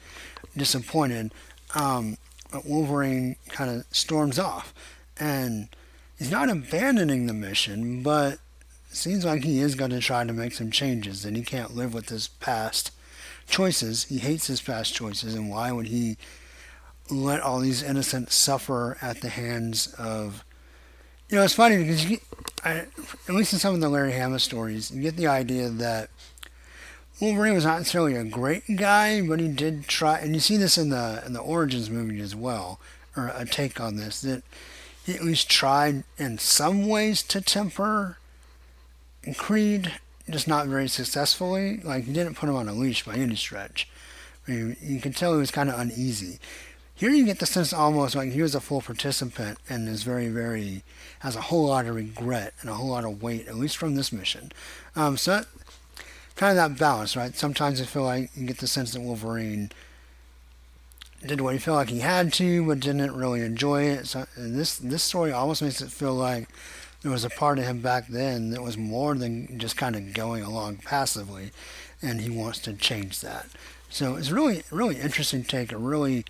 [0.57, 1.33] disappointed.
[1.75, 2.17] Um,
[2.55, 4.73] but Wolverine kind of storms off,
[5.19, 5.69] and
[6.17, 8.39] he's not abandoning the mission, but
[8.91, 11.93] seems like he is going to try to make some changes, and he can't live
[11.93, 12.93] with his past
[13.47, 14.05] choices.
[14.05, 16.17] He hates his past choices, and why would he
[17.11, 20.45] let all these innocents suffer at the hands of?
[21.29, 22.19] You know, it's funny because you
[22.65, 22.87] I,
[23.29, 26.11] at least in some of the Larry Hama stories, you get the idea that
[27.21, 30.79] Wolverine was not necessarily a great guy, but he did try, and you see this
[30.79, 32.81] in the in the Origins movie as well,
[33.17, 34.43] or a take on this that
[35.05, 38.19] he at least tried in some ways to temper
[39.33, 39.93] Creed,
[40.31, 41.79] just not very successfully.
[41.79, 43.89] Like he didn't put him on a leash by any stretch.
[44.47, 46.39] I mean, you can tell he was kind of uneasy.
[46.95, 50.29] Here you get the sense almost like he was a full participant and is very,
[50.29, 50.85] very
[51.21, 53.95] has a whole lot of regret and a whole lot of weight, at least from
[53.95, 54.53] this mission.
[54.95, 55.47] Um, so that,
[56.37, 57.35] kind of that balance, right?
[57.35, 59.73] Sometimes I feel like you get the sense that Wolverine
[61.27, 64.07] did what he felt like he had to, but didn't really enjoy it.
[64.07, 66.49] So this this story almost makes it feel like
[67.05, 70.15] there was a part of him back then that was more than just kind of
[70.15, 71.51] going along passively,
[72.01, 73.47] and he wants to change that.
[73.91, 75.71] So it's really really interesting take.
[75.71, 76.25] A really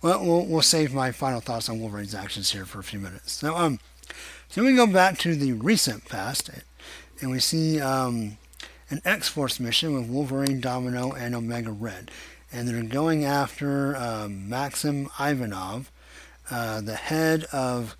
[0.00, 3.32] well, we'll we'll save my final thoughts on Wolverine's actions here for a few minutes.
[3.32, 3.78] So um,
[4.48, 6.50] so we go back to the recent past,
[7.20, 8.38] and we see um
[8.90, 12.10] an X-Force mission with Wolverine, Domino, and Omega Red.
[12.50, 15.90] And they're going after um, Maxim Ivanov,
[16.50, 17.98] uh, the head of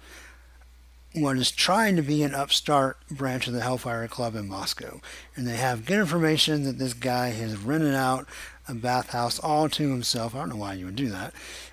[1.14, 5.00] what is trying to be an upstart branch of the Hellfire Club in Moscow.
[5.34, 8.26] And they have good information that this guy has rented out
[8.68, 10.34] a bathhouse all to himself.
[10.34, 11.32] I don't know why you would do that.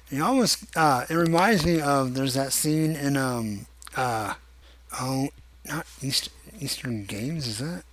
[0.09, 3.65] It almost, uh, it reminds me of, there's that scene in, um,
[3.97, 4.35] uh,
[5.01, 5.29] oh,
[5.67, 7.83] not East, Eastern Games, is that?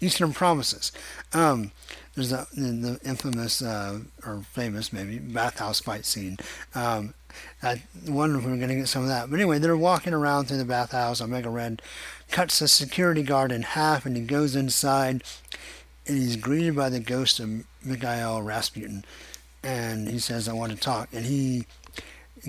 [0.00, 0.92] Eastern Promises.
[1.32, 1.72] Um,
[2.14, 6.38] there's the, the infamous uh, or famous maybe bathhouse fight scene.
[6.74, 7.14] Um,
[7.62, 9.30] I wonder if we're going to get some of that.
[9.30, 11.20] But anyway, they're walking around through the bathhouse.
[11.20, 11.82] Omega Red
[12.30, 15.22] cuts the security guard in half, and he goes inside,
[16.06, 19.04] and he's greeted by the ghost of Mikhail Rasputin,
[19.62, 21.66] and he says, "I want to talk." And he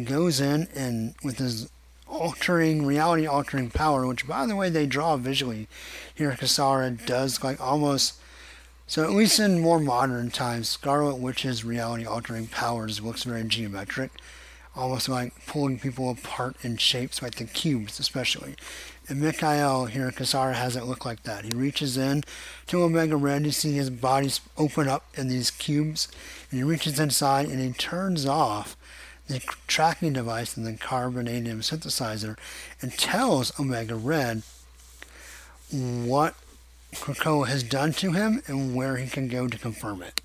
[0.03, 1.69] goes in, and with his
[2.07, 5.67] altering, reality altering power, which by the way they draw visually
[6.13, 6.31] here.
[6.31, 8.13] Cassara does like almost
[8.89, 14.11] so at least in more modern times, Scarlet Witch's reality altering powers looks very geometric,
[14.77, 18.55] almost like pulling people apart in shapes, like the cubes especially.
[19.09, 21.45] And Mikhail here, Cassara has it look like that.
[21.45, 22.23] He reaches in
[22.67, 26.09] to Omega Red to see his body open up in these cubes,
[26.51, 28.75] and he reaches inside and he turns off
[29.27, 32.37] the tracking device and the carbonadium synthesizer
[32.81, 34.43] and tells Omega Red
[35.71, 36.35] what
[36.95, 40.21] Krakoa has done to him and where he can go to confirm it.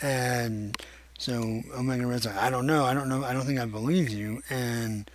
[0.00, 0.76] And
[1.22, 4.10] so Omega Red's like, I don't know, I don't know, I don't think I believe
[4.10, 4.42] you.
[4.50, 5.08] And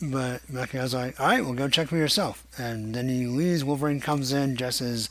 [0.00, 2.46] but Mikhail's like, all right, well, go check for yourself.
[2.56, 3.64] And then he leaves.
[3.64, 5.10] Wolverine comes in just as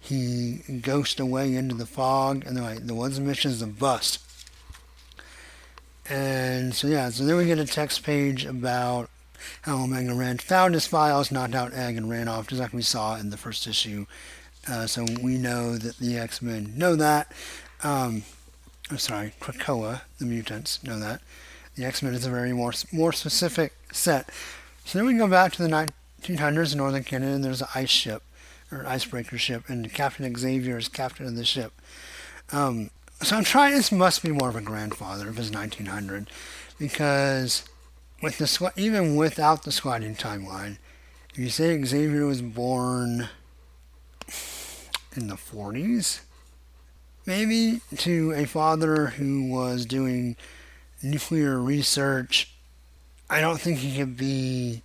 [0.00, 2.44] he ghosts away into the fog.
[2.44, 4.18] And they're like, the one's mission is a bust.
[6.10, 9.10] And so yeah, so then we get a text page about
[9.62, 12.82] how Omega Red found his files, knocked out Egg, and ran off, just like we
[12.82, 14.06] saw in the first issue.
[14.68, 17.30] Uh, so we know that the X-Men know that.
[17.84, 18.24] Um,
[18.90, 21.22] I'm sorry, Krakoa, the mutants, know that.
[21.74, 24.28] The X-Men is a very more more specific set.
[24.84, 25.88] So then we go back to the
[26.22, 28.22] 1900s in Northern Canada, and there's an ice ship,
[28.70, 31.72] or icebreaker ship, and Captain Xavier is captain of the ship.
[32.52, 32.90] Um,
[33.22, 33.74] so I'm trying.
[33.74, 36.28] This must be more of a grandfather of his 1900,
[36.78, 37.64] because
[38.22, 40.76] with the even without the squatting timeline,
[41.32, 43.28] if you say Xavier was born
[45.16, 46.20] in the 40s,
[47.26, 50.36] maybe to a father who was doing
[51.02, 52.54] nuclear research,
[53.28, 54.82] I don't think he could be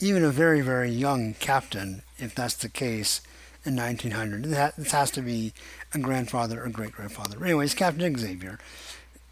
[0.00, 3.20] even a very very young captain if that's the case
[3.64, 4.44] in 1900.
[4.44, 5.52] This has to be
[5.92, 7.42] a grandfather or great grandfather.
[7.42, 8.58] Anyways, Captain Xavier.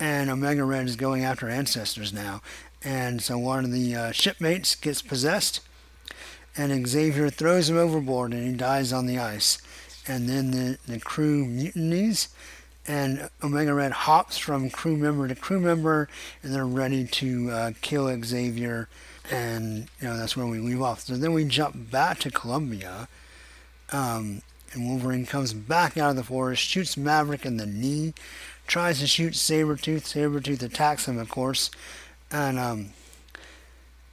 [0.00, 2.42] And Omega Red is going after ancestors now.
[2.82, 5.60] And so one of the uh, shipmates gets possessed,
[6.56, 9.58] and Xavier throws him overboard, and he dies on the ice.
[10.06, 12.28] And then the, the crew mutinies,
[12.86, 16.08] and Omega Red hops from crew member to crew member,
[16.42, 18.88] and they're ready to uh, kill Xavier.
[19.30, 21.00] And you know that's where we leave off.
[21.00, 23.06] So then we jump back to Colombia,
[23.92, 28.14] um, and Wolverine comes back out of the forest, shoots Maverick in the knee,
[28.66, 30.02] tries to shoot Sabretooth.
[30.02, 31.70] Sabretooth attacks him, of course.
[32.32, 32.90] And um,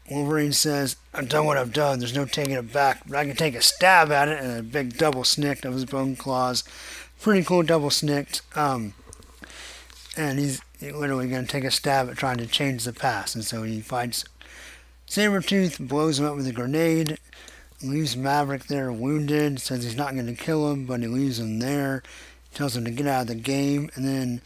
[0.10, 2.00] Wolverine says, I've done what I've done.
[2.00, 3.04] There's no taking it back.
[3.08, 4.40] But I can take a stab at it.
[4.44, 6.64] And a big double snikt of his bone claws.
[7.22, 8.42] Pretty cool double snikt.
[8.58, 8.94] Um,
[10.18, 13.36] and he's literally going to take a stab at trying to change the past.
[13.36, 14.26] And so he fights
[15.10, 17.18] Sabretooth blows him up with a grenade,
[17.82, 21.58] leaves Maverick there wounded, says he's not going to kill him, but he leaves him
[21.58, 22.04] there,
[22.54, 24.42] tells him to get out of the game, and then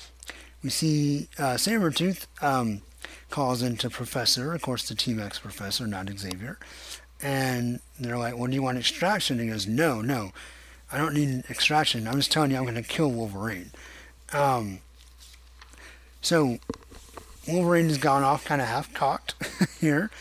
[0.64, 2.82] we see uh, Sabretooth um,
[3.34, 6.60] calls into Professor, of course, the Team X professor, not Xavier,
[7.20, 9.40] and they're like, Well, do you want extraction?
[9.40, 10.34] And he goes, No, no,
[10.92, 12.08] I don't need extraction.
[12.08, 13.72] I'm just telling you I'm going to kill Wolverine.
[14.34, 14.82] Um,
[16.22, 16.60] so
[17.48, 19.34] Wolverine has gone off kind of half cocked
[19.82, 20.12] here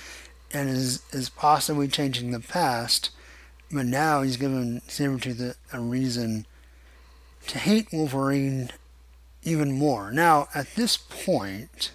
[0.51, 3.11] and is, is possibly changing the past,
[3.70, 6.46] but now he's given Sabretooth a, a reason
[7.48, 8.70] to hate Wolverine
[9.42, 10.11] even more.
[10.11, 11.90] Now, at this point,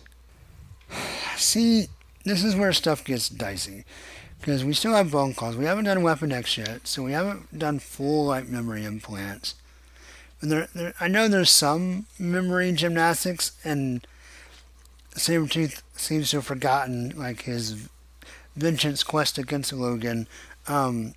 [1.38, 1.88] see,
[2.26, 3.86] this is where stuff gets dicey.
[4.40, 5.58] Because we still have bone claws.
[5.58, 9.56] We haven't done Weapon X yet, so we haven't done full like memory implants.
[10.42, 14.06] And there, there, I know there's some memory gymnastics, and
[15.16, 17.90] Sabretooth seems to have forgotten like his
[18.56, 20.28] vengeance quest against Logan.
[20.68, 21.16] Um,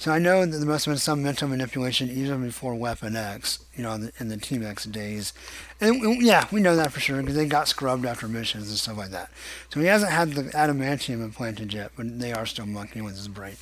[0.00, 3.58] so I know that there must have been some mental manipulation even before Weapon X,
[3.76, 5.34] you know, in the, in the Team X days.
[5.78, 8.96] And yeah, we know that for sure because they got scrubbed after missions and stuff
[8.96, 9.30] like that.
[9.68, 13.28] So he hasn't had the adamantium implanted yet, but they are still monkeying with his
[13.28, 13.56] brain.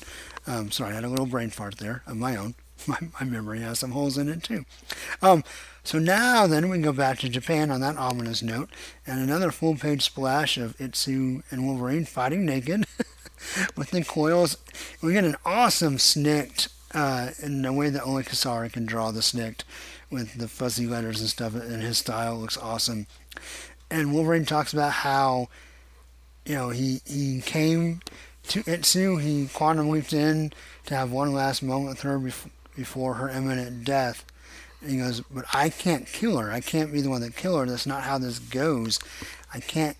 [0.47, 2.55] Um, sorry, I had a little brain fart there of my own.
[2.87, 4.63] My, my memory has some holes in it too.
[5.21, 5.43] Um,
[5.83, 8.69] so now then we can go back to Japan on that ominous note,
[9.05, 12.85] and another full page splash of Itsu and Wolverine fighting naked.
[13.75, 14.57] with the coils.
[15.01, 19.21] We get an awesome snikt uh, in a way that only Cassara can draw the
[19.21, 19.63] snikt
[20.09, 23.07] with the fuzzy letters and stuff, and his style looks awesome.
[23.91, 25.49] And Wolverine talks about how,
[26.45, 28.01] you know, he, he came
[28.47, 30.51] to Itsu, he quantum leaped in
[30.85, 34.25] to have one last moment with her before, before her imminent death.
[34.81, 36.51] And he goes, but I can't kill her.
[36.51, 37.65] I can't be the one that kill her.
[37.65, 38.99] That's not how this goes.
[39.53, 39.97] I can't.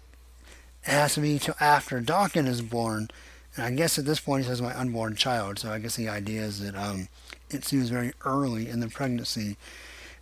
[0.84, 3.10] It has to be till after Daken is born.
[3.56, 5.60] And I guess at this point he says my unborn child.
[5.60, 7.08] So I guess the idea is that um,
[7.50, 9.58] it seems very early in the pregnancy.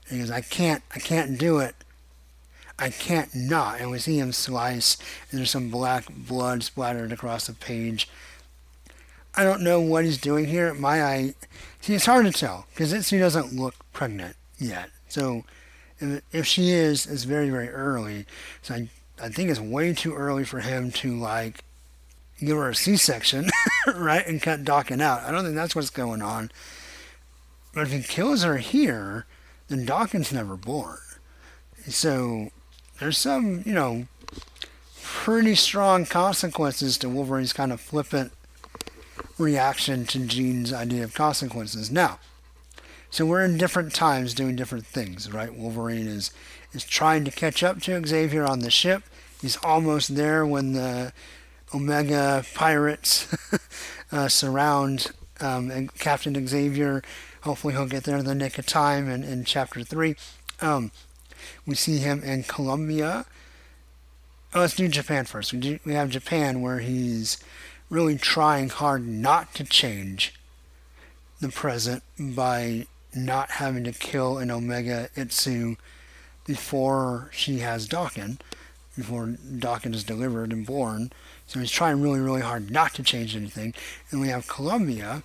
[0.07, 1.75] And he goes, I can't, I can't do it.
[2.79, 3.79] I can't not.
[3.79, 4.97] And we see him slice,
[5.29, 8.07] and there's some black blood splattered across the page.
[9.35, 10.73] I don't know what he's doing here.
[10.73, 11.33] My eye,
[11.81, 14.89] see, it's hard to tell because Itsu doesn't look pregnant yet.
[15.09, 15.43] So
[16.31, 18.25] if she is, it's very, very early.
[18.61, 18.89] So I,
[19.21, 21.63] I think it's way too early for him to like
[22.39, 23.49] give her a C-section,
[23.95, 25.23] right, and cut Daken out.
[25.23, 26.51] I don't think that's what's going on.
[27.73, 29.25] But if he kills her here,
[29.67, 30.99] then Daken's never born.
[31.87, 32.49] So
[32.99, 34.07] there's some, you know,
[35.01, 38.31] pretty strong consequences to Wolverine's kind of flippant
[39.37, 41.91] reaction to Jean's idea of consequences.
[41.91, 42.19] Now,
[43.09, 45.53] so we're in different times doing different things, right?
[45.53, 46.31] Wolverine is
[46.73, 49.03] is trying to catch up to Xavier on the ship.
[49.41, 51.13] He's almost there when the
[51.73, 53.27] Omega pirates
[54.11, 55.07] uh, surround
[55.39, 57.03] um, Captain Xavier.
[57.41, 60.15] Hopefully, he'll get there in the nick of time in, in chapter 3.
[60.61, 60.91] Um,
[61.65, 63.25] we see him in Colombia.
[64.53, 65.53] Oh, let's do Japan first.
[65.53, 67.37] We, do, we have Japan where he's
[67.89, 70.33] really trying hard not to change
[71.39, 75.77] the present by not having to kill an Omega Itsu
[76.45, 78.39] before she has Daken,
[78.95, 81.11] before Daken is delivered and born.
[81.47, 83.73] So he's trying really, really hard not to change anything.
[84.11, 85.23] And we have Colombia,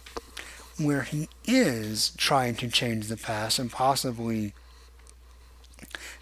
[0.79, 4.55] where he is trying to change the past and possibly,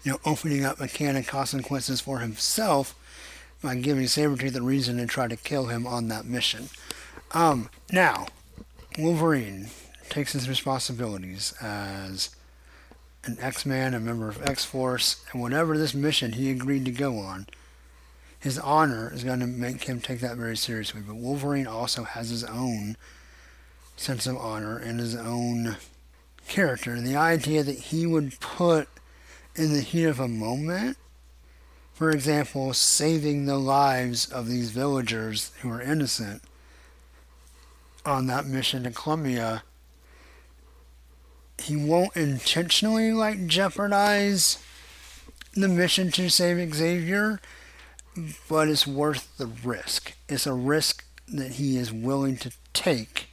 [0.03, 2.95] you know, opening up mechanic consequences for himself
[3.61, 6.69] by giving Sabretooth a reason to try to kill him on that mission.
[7.31, 8.27] Um, now,
[8.97, 9.69] Wolverine
[10.09, 12.35] takes his responsibilities as
[13.23, 17.45] an X-Man, a member of X-Force, and whatever this mission he agreed to go on,
[18.41, 21.01] his honor is going to make him take that very seriously.
[21.05, 22.97] But Wolverine also has his own
[23.95, 25.77] sense of honor and his own
[26.47, 26.91] character.
[26.91, 28.89] And the idea that he would put
[29.55, 30.97] in the heat of a moment,
[31.93, 36.41] for example, saving the lives of these villagers who are innocent
[38.03, 39.61] on that mission to Colombia,
[41.59, 44.57] he won't intentionally like jeopardize
[45.53, 47.39] the mission to save Xavier
[48.49, 50.13] but it's worth the risk.
[50.27, 53.27] It's a risk that he is willing to take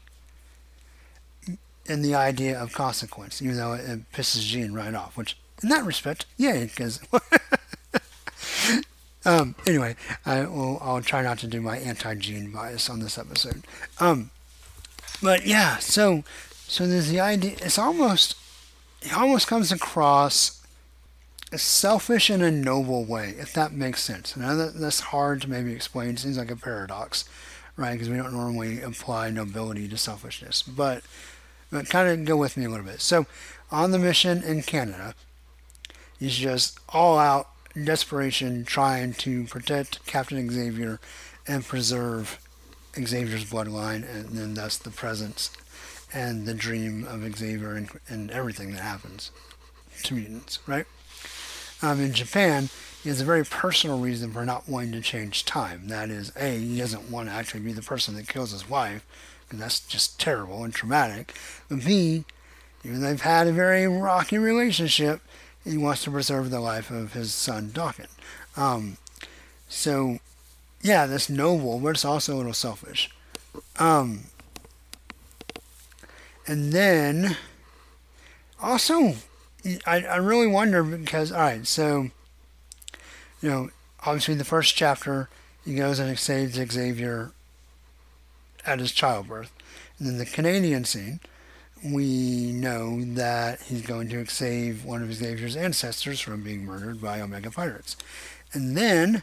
[1.87, 5.85] in the idea of consequence, even though it, pisses Jean right off, which in that
[5.85, 7.01] respect, yay, because
[9.25, 13.65] um, anyway, I will I'll try not to do my anti-Jean bias on this episode.
[13.99, 14.31] Um,
[15.23, 16.23] but yeah, so
[16.67, 17.57] so there's the idea.
[17.63, 18.37] It's almost
[19.03, 20.58] it almost comes across
[21.57, 24.37] selfish in a noble way, if that makes sense.
[24.37, 26.11] Now that that's hard to maybe explain.
[26.11, 27.25] It seems like a paradox,
[27.77, 27.93] right?
[27.93, 30.63] Because we don't normally apply nobility to selfishness.
[30.63, 31.03] But,
[31.71, 33.01] but kind of go with me a little bit.
[33.01, 33.27] So,
[33.71, 35.15] on the mission in Canada,
[36.19, 37.49] he's just all out
[37.85, 41.01] desperation trying to protect Captain Xavier
[41.47, 42.39] and preserve
[42.97, 45.51] Xavier's bloodline, and then thus the presence
[46.13, 49.31] and the dream of Xavier and, and everything that happens
[50.05, 50.87] to mutants, right?
[51.81, 52.71] Um, in Japan,
[53.09, 55.89] has a very personal reason for not wanting to change time.
[55.89, 59.05] That is, A, he doesn't want to actually be the person that kills his wife,
[59.47, 61.35] because that's just terrible and traumatic.
[61.69, 62.25] But B,
[62.85, 65.21] even though they've had a very rocky relationship,
[65.65, 68.09] he wants to preserve the life of his son, Daken.
[68.57, 68.99] Um,
[69.69, 70.19] so,
[70.83, 73.11] yeah, that's noble, but it's also a little selfish.
[73.79, 74.25] Um,
[76.47, 77.37] and then,
[78.61, 79.15] also,
[79.87, 82.11] I, I really wonder because, all right, so,
[83.41, 83.71] you know,
[84.05, 85.29] obviously the first chapter,
[85.65, 87.33] he goes and saves Xavier
[88.65, 89.53] at his childbirth.
[89.99, 91.21] And then the Canadian scene,
[91.85, 97.21] we know that he's going to save one of Xavier's ancestors from being murdered by
[97.21, 97.97] Omega Pirates.
[98.53, 99.23] And then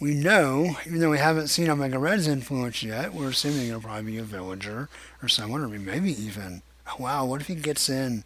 [0.00, 4.12] we know, even though we haven't seen Omega Red's influence yet, we're assuming it'll probably
[4.12, 4.88] be a villager
[5.22, 8.24] or someone, or maybe even, oh, wow, what if he gets in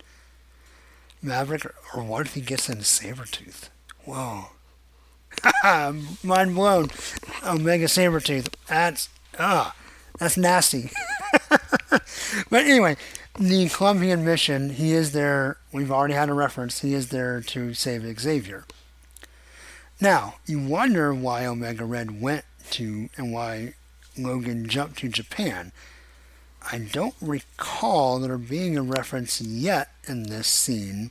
[1.23, 3.69] Maverick, or what if he gets in Sabretooth?
[4.05, 4.47] Whoa.
[6.23, 6.89] Mind blown.
[7.45, 8.53] Omega Sabretooth.
[8.67, 9.09] That's,
[9.39, 9.75] ah,
[10.19, 10.91] that's nasty.
[11.91, 12.97] but anyway,
[13.39, 17.75] the Colombian mission, he is there, we've already had a reference, he is there to
[17.75, 18.65] save Xavier.
[20.01, 23.75] Now, you wonder why Omega Red went to and why
[24.17, 25.73] Logan jumped to Japan.
[26.71, 31.11] I don't recall there being a reference yet in this scene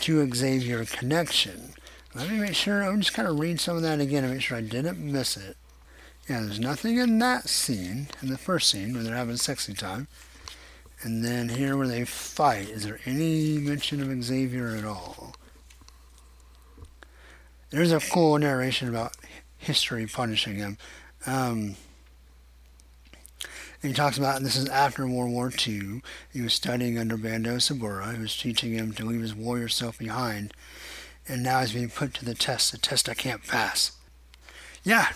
[0.00, 1.74] to Xavier connection.
[2.14, 4.40] Let me make sure, I'm just kind of read some of that again to make
[4.40, 5.56] sure I didn't miss it.
[6.28, 10.08] Yeah, there's nothing in that scene, in the first scene where they're having sexy time.
[11.02, 15.34] And then here where they fight, is there any mention of Xavier at all?
[17.70, 19.16] There's a cool narration about
[19.58, 20.78] history punishing him.
[21.26, 21.76] Um,
[23.82, 26.02] and he talks about this is after World War II.
[26.32, 29.98] He was studying under Bando Saburo, who was teaching him to leave his warrior self
[29.98, 30.54] behind.
[31.26, 33.92] And now he's being put to the test, a test I can't pass.
[34.84, 35.08] Yeah,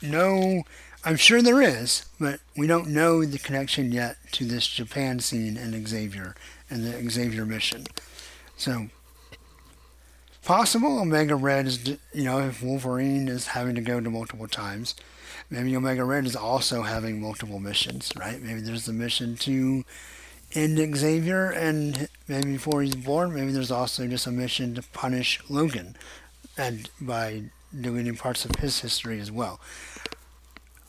[0.00, 0.62] no,
[1.04, 5.58] I'm sure there is, but we don't know the connection yet to this Japan scene
[5.58, 6.34] and Xavier
[6.70, 7.84] and the Xavier mission.
[8.56, 8.88] So,
[10.42, 14.94] possible Omega Red is, you know, if Wolverine is having to go to multiple times,
[15.54, 18.42] maybe Omega Red is also having multiple missions, right?
[18.42, 19.84] Maybe there's a mission to
[20.52, 25.40] end Xavier, and maybe before he's born, maybe there's also just a mission to punish
[25.48, 25.96] Logan,
[26.56, 27.44] and by
[27.78, 29.60] deleting parts of his history as well.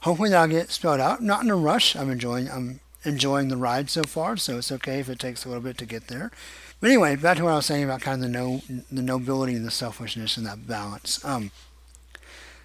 [0.02, 1.22] Hopefully that'll get spelled out.
[1.22, 1.96] Not in a rush.
[1.96, 5.48] I'm enjoying I'm enjoying the ride so far, so it's okay if it takes a
[5.48, 6.32] little bit to get there.
[6.80, 8.62] But anyway, back to what I was saying about kind of the no
[8.92, 11.24] the nobility and the selfishness and that balance.
[11.26, 11.52] Um,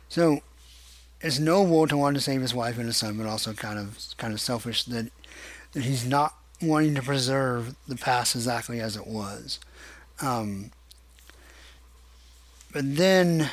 [0.09, 0.43] so
[1.21, 3.99] it's noble to want to save his wife and his son, but also kind of
[4.17, 5.11] kind of selfish that
[5.73, 9.59] that he's not wanting to preserve the past exactly as it was.
[10.21, 10.71] Um,
[12.73, 13.51] but then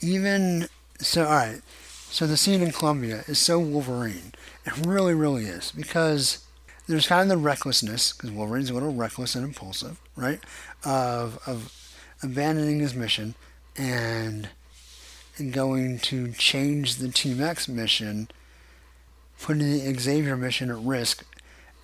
[0.00, 1.60] even so, all right.
[2.08, 4.32] So the scene in Colombia is so Wolverine.
[4.64, 6.44] It really, really is because
[6.86, 10.40] there's kind of the recklessness because Wolverine's a little reckless and impulsive, right?
[10.84, 11.72] Of of
[12.22, 13.34] abandoning his mission
[13.76, 14.48] and
[15.40, 18.28] going to change the Team X mission,
[19.40, 21.24] putting the Xavier mission at risk.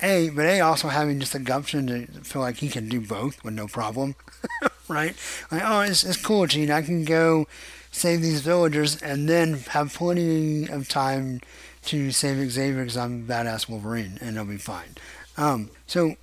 [0.01, 3.43] A, but A also having just the gumption to feel like he can do both
[3.43, 4.15] with no problem,
[4.87, 5.15] right?
[5.51, 6.71] Like, oh, it's, it's cool, Jean.
[6.71, 7.47] I can go
[7.91, 11.41] save these villagers and then have plenty of time
[11.85, 14.95] to save Xavier because I'm a badass Wolverine and it'll be fine.
[15.37, 16.15] Um, so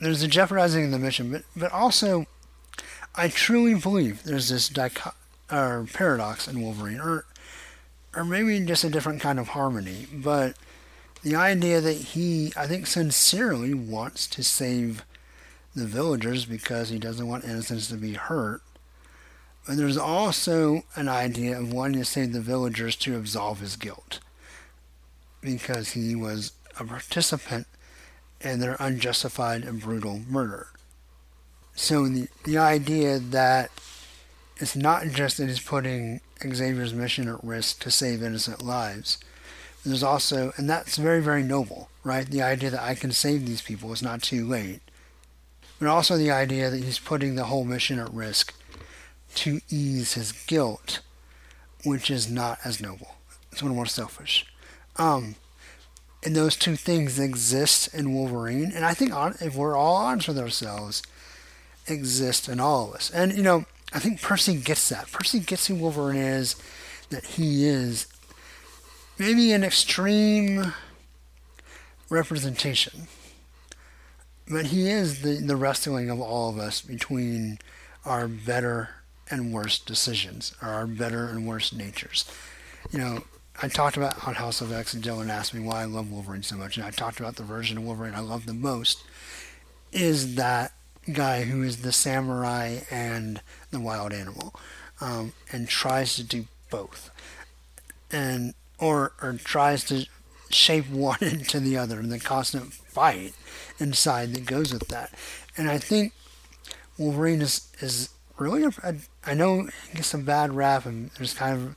[0.00, 2.26] there's the jeopardizing of the mission, but but also
[3.14, 5.14] I truly believe there's this dichot-
[5.50, 7.24] or paradox in Wolverine, or
[8.14, 10.06] or maybe just a different kind of harmony.
[10.12, 10.56] But
[11.22, 15.04] the idea that he, I think, sincerely wants to save
[15.74, 18.62] the villagers because he doesn't want innocents to be hurt,
[19.66, 24.18] but there's also an idea of wanting to save the villagers to absolve his guilt
[25.40, 27.66] because he was a participant
[28.40, 30.68] in their unjustified and brutal murder.
[31.74, 33.70] So the, the idea that
[34.60, 39.18] it's not just that he's putting Xavier's mission at risk to save innocent lives.
[39.84, 42.26] There's also, and that's very, very noble, right?
[42.26, 44.80] The idea that I can save these people, is not too late.
[45.78, 48.54] But also the idea that he's putting the whole mission at risk
[49.36, 51.00] to ease his guilt,
[51.84, 53.16] which is not as noble.
[53.50, 54.44] It's a little more selfish.
[54.96, 55.36] Um,
[56.22, 60.38] and those two things exist in Wolverine, and I think if we're all honest with
[60.38, 61.02] ourselves,
[61.86, 63.10] exist in all of us.
[63.10, 65.10] And you know, I think Percy gets that.
[65.10, 66.56] Percy gets who Wolverine is,
[67.10, 68.06] that he is
[69.18, 70.72] maybe an extreme
[72.08, 73.08] representation.
[74.48, 77.58] But he is the, the wrestling of all of us between
[78.04, 78.90] our better
[79.30, 82.24] and worse decisions, or our better and worse natures.
[82.90, 83.24] You know,
[83.62, 86.42] I talked about on House of X, and Dylan asked me why I love Wolverine
[86.42, 89.04] so much, and I talked about the version of Wolverine I love the most
[89.92, 90.72] is that
[91.12, 93.40] guy who is the samurai and
[93.70, 94.54] the wild animal,
[95.00, 97.10] um, and tries to do both,
[98.10, 100.06] and or or tries to
[100.50, 103.34] shape one into the other, and the constant fight
[103.78, 105.12] inside that goes with that.
[105.56, 106.12] And I think
[106.98, 108.94] Wolverine is is really a, a,
[109.24, 111.76] I know he gets a bad rap, and there's kind of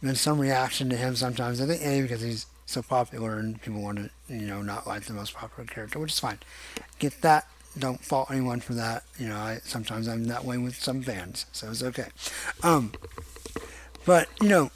[0.00, 1.60] been some reaction to him sometimes.
[1.60, 5.04] I think A because he's so popular and people want to you know not like
[5.04, 6.38] the most popular character, which is fine.
[6.98, 7.46] Get that
[7.78, 9.04] don't fault anyone for that.
[9.18, 12.08] You know, I sometimes I'm that way with some bands, so it's okay.
[12.62, 12.92] Um,
[14.04, 14.70] but you know,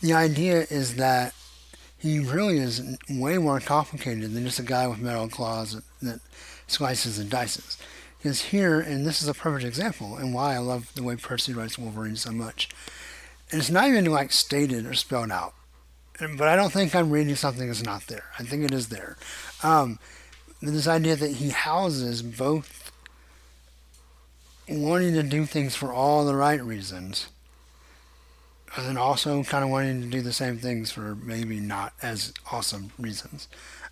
[0.00, 1.34] the idea is that
[1.98, 6.20] he really is way more complicated than just a guy with metal claws that, that
[6.66, 7.76] slices and dices.
[8.18, 11.52] Because here, and this is a perfect example, and why I love the way Percy
[11.52, 12.68] writes Wolverine so much.
[13.50, 15.54] And it's not even like stated or spelled out.
[16.18, 18.24] But I don't think I'm reading something that's not there.
[18.38, 19.16] I think it is there.
[19.62, 19.98] Um,
[20.60, 22.90] this idea that he houses both
[24.68, 27.28] wanting to do things for all the right reasons,
[28.76, 32.32] and then also kind of wanting to do the same things for maybe not as
[32.50, 33.48] awesome reasons.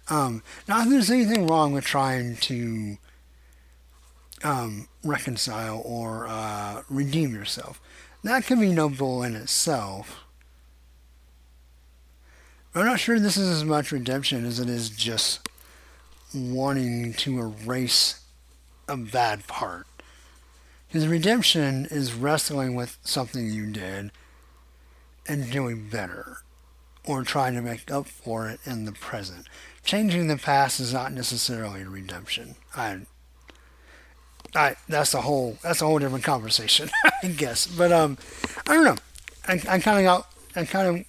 [0.08, 2.98] Um, not that there's anything wrong with trying to
[4.42, 7.80] um, reconcile or uh, redeem yourself.
[8.22, 10.24] That can be noble in itself.
[12.74, 15.43] I'm not sure this is as much redemption as it is just
[16.34, 18.20] wanting to erase
[18.88, 19.86] a bad part.
[20.88, 24.10] His redemption is wrestling with something you did
[25.26, 26.38] and doing better,
[27.04, 29.46] or trying to make up for it in the present.
[29.84, 32.56] Changing the past is not necessarily redemption.
[32.76, 33.00] I,
[34.54, 36.90] I that's a whole that's a whole different conversation,
[37.22, 37.66] I guess.
[37.66, 38.18] But um,
[38.66, 38.96] I don't know.
[39.48, 41.06] I, I kind of got I kind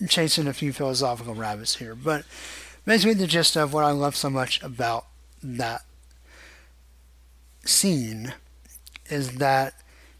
[0.00, 2.24] of chasing a few philosophical rabbits here, but
[2.84, 5.06] basically the gist of what I love so much about
[5.42, 5.82] that
[7.64, 8.34] scene
[9.08, 9.74] is that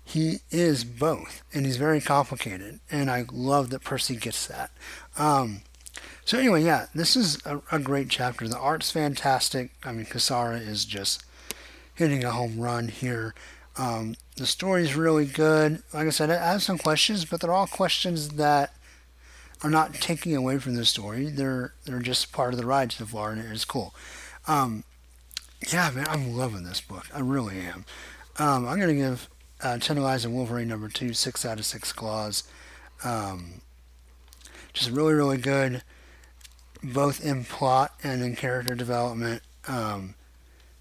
[0.04, 4.70] he is both, and he's very complicated, and I love that Percy gets that.
[5.16, 5.62] Um,
[6.24, 8.46] so anyway, yeah, this is a, a, great chapter.
[8.46, 9.70] The art's fantastic.
[9.84, 11.24] I mean, Cassara is just
[11.94, 13.34] hitting a home run here.
[13.76, 15.82] Um, the story's really good.
[15.92, 18.74] Like I said, I have some questions, but they're all questions that
[19.62, 21.28] are not taking away from the story.
[21.28, 23.94] They're they're just part of the ride so far, and it's cool.
[24.46, 24.84] Um,
[25.72, 27.06] yeah, man, I'm loving this book.
[27.14, 27.84] I really am.
[28.38, 29.28] Um, I'm gonna give
[29.62, 32.44] uh, Tendelize and Wolverine number two six out of six claws.
[33.04, 33.62] Um,
[34.72, 35.82] just really, really good,
[36.82, 39.42] both in plot and in character development.
[39.68, 40.14] Um,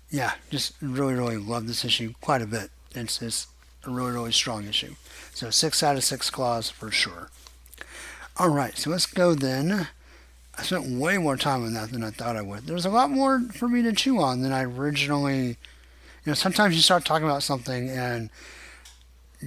[0.10, 2.70] yeah, just really, really love this issue quite a bit.
[2.94, 3.48] It's, it's
[3.86, 4.96] a really, really strong issue.
[5.34, 7.30] So six out of six claws for sure.
[8.42, 9.88] All right, so let's go then.
[10.58, 12.66] I spent way more time on that than I thought I would.
[12.66, 15.50] There's a lot more for me to chew on than I originally.
[15.50, 15.58] You
[16.26, 18.32] know, sometimes you start talking about something and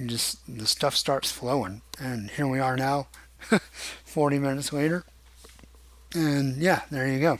[0.05, 3.07] just the stuff starts flowing, and here we are now,
[4.05, 5.03] 40 minutes later.
[6.13, 7.39] And yeah, there you go.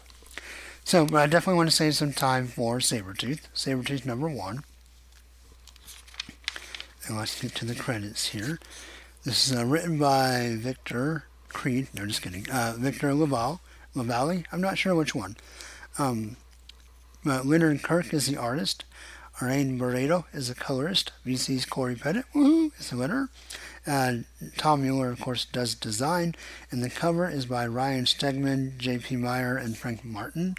[0.84, 3.44] So, but I definitely want to save some time for Sabretooth.
[3.56, 4.66] Sabretooth number one.
[7.08, 8.60] And let's get to the credits here.
[9.24, 11.24] This is uh, written by Victor
[11.56, 11.88] Creed.
[11.94, 12.46] No, just kidding.
[12.52, 13.62] Uh, Victor Laval,
[13.96, 14.44] Lavalle.
[14.52, 15.38] I'm not sure which one.
[15.98, 16.36] Um,
[17.24, 18.84] Leonard Kirk is the artist.
[19.40, 21.14] Arain Beredo is the colorist.
[21.26, 23.30] VC's Petit, woohoo, is the winner.
[24.58, 26.36] Tom Muller, of course, does design.
[26.72, 29.16] And the cover is by Ryan Stegman, J.P.
[29.16, 30.56] Mayer, and Frank Martin.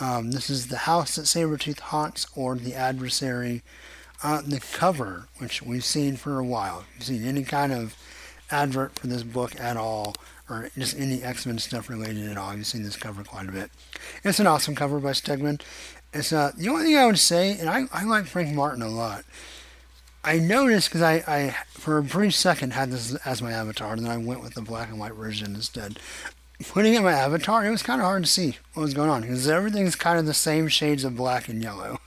[0.00, 3.62] Um, this is the house that Sabretooth haunts, or the adversary.
[4.22, 6.84] Uh, the cover, which we've seen for a while.
[6.94, 7.96] You've seen any kind of
[8.52, 10.14] advert for this book at all,
[10.48, 12.54] or just any X Men stuff related at all.
[12.54, 13.70] You've seen this cover quite a bit.
[14.22, 15.60] It's an awesome cover by Stegman.
[16.12, 18.88] It's uh, the only thing I would say, and I, I like Frank Martin a
[18.88, 19.24] lot.
[20.24, 24.04] I noticed because I, I, for a brief second, had this as my avatar, and
[24.04, 25.98] then I went with the black and white version instead.
[26.68, 29.22] Putting in my avatar, it was kind of hard to see what was going on
[29.22, 31.98] because everything's kind of the same shades of black and yellow.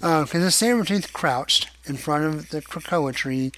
[0.00, 3.52] Because uh, the saber-tooth crouched in front of the Krakoa tree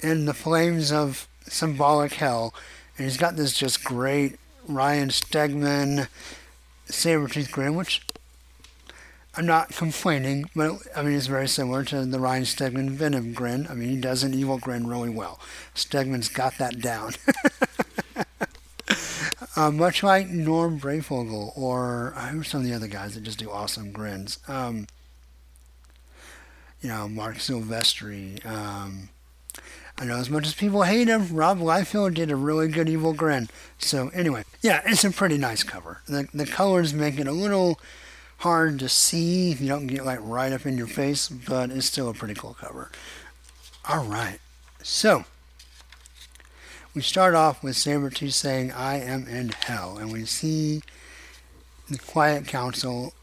[0.00, 2.54] in the flames of symbolic hell,
[2.96, 6.08] And he's got this just great Ryan Stegman
[6.88, 8.02] Sabretooth grin, which
[9.36, 13.66] I'm not complaining, but I mean, it's very similar to the Ryan Stegman Venom grin.
[13.68, 15.38] I mean, he does an evil grin really well.
[15.74, 17.12] Stegman's got that down.
[19.56, 23.50] uh, much like Norm Breyfogle or who's some of the other guys that just do
[23.50, 24.38] awesome grins.
[24.48, 24.86] Um,
[26.80, 28.44] you know, Marc Silvestri.
[28.46, 29.10] Um,
[29.98, 33.14] I know as much as people hate him, Rob Liefeld did a really good evil
[33.14, 33.48] grin.
[33.78, 36.02] So anyway, yeah, it's a pretty nice cover.
[36.06, 37.80] The the colors make it a little
[38.38, 41.86] hard to see if you don't get like right up in your face, but it's
[41.86, 42.90] still a pretty cool cover.
[43.88, 44.38] All right,
[44.82, 45.24] so
[46.94, 50.82] we start off with Sabretooth saying, "I am in hell," and we see
[51.88, 53.14] the Quiet Council,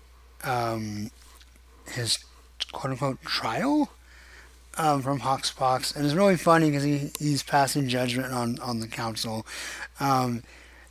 [0.44, 1.12] um,
[1.92, 2.18] his
[2.72, 3.92] quote unquote trial
[4.78, 8.88] um, from HoXPoX, and it's really funny because he, he's passing judgment on, on the
[8.88, 9.46] council.
[10.00, 10.44] Um,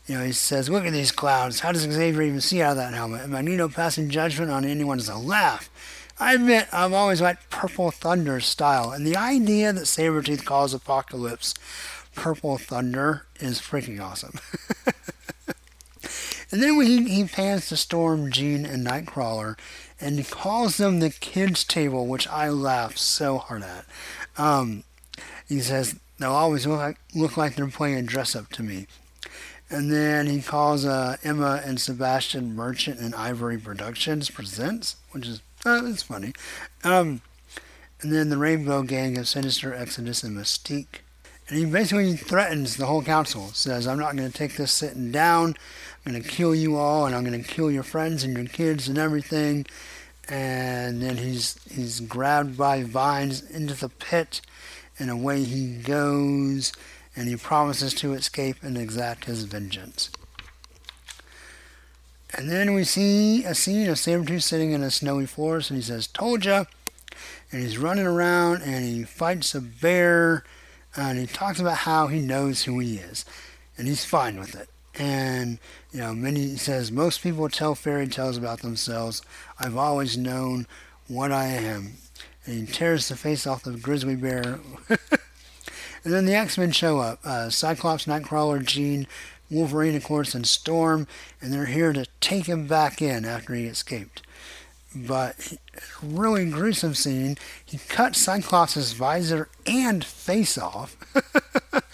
[0.06, 1.60] you know, he says, "Look at these clouds.
[1.60, 4.98] How does Xavier even see out of that helmet?" And Magneto passing judgment on anyone
[4.98, 5.70] is a laugh.
[6.18, 11.54] I admit I've always liked Purple Thunder style, and the idea that Sabretooth calls Apocalypse
[12.14, 14.38] Purple Thunder is freaking awesome.
[16.52, 19.56] and then when he, he pans to Storm, Jean, and Nightcrawler,
[20.02, 23.84] and he calls them the kids' table, which I laugh so hard at.
[24.36, 24.82] Um,
[25.48, 28.88] he says they'll always look like, look like they're playing dress up to me.
[29.70, 35.40] And then he calls uh, Emma and Sebastian Merchant and Ivory Productions presents, which is
[35.64, 36.32] uh, it's funny.
[36.82, 37.22] Um,
[38.00, 41.00] and then the Rainbow Gang of Sinister, Exodus, and Mystique.
[41.48, 43.48] And he basically threatens the whole council.
[43.54, 45.54] Says, "I'm not going to take this sitting down.
[46.04, 48.46] I'm going to kill you all, and I'm going to kill your friends and your
[48.46, 49.64] kids and everything."
[50.28, 54.40] And then he's he's grabbed by vines into the pit,
[54.98, 56.72] and away he goes
[57.14, 60.10] and he promises to escape and exact his vengeance.
[62.34, 65.82] And then we see a scene of Sabretooth sitting in a snowy forest, and he
[65.82, 66.64] says, Told ya!
[67.50, 70.44] And he's running around, and he fights a bear,
[70.96, 73.26] and he talks about how he knows who he is,
[73.76, 74.70] and he's fine with it.
[74.94, 75.58] And,
[75.92, 79.22] you know, many, says, most people tell fairy tales about themselves.
[79.58, 80.66] I've always known
[81.06, 81.94] what I am.
[82.44, 84.58] And he tears the face off the grizzly bear
[86.04, 89.06] And then the X Men show up uh, Cyclops, Nightcrawler, Jean,
[89.50, 91.06] Wolverine, of course, and Storm,
[91.40, 94.22] and they're here to take him back in after he escaped.
[94.94, 95.56] But
[96.02, 97.38] really gruesome scene.
[97.64, 100.96] He cuts Cyclops' visor and face off,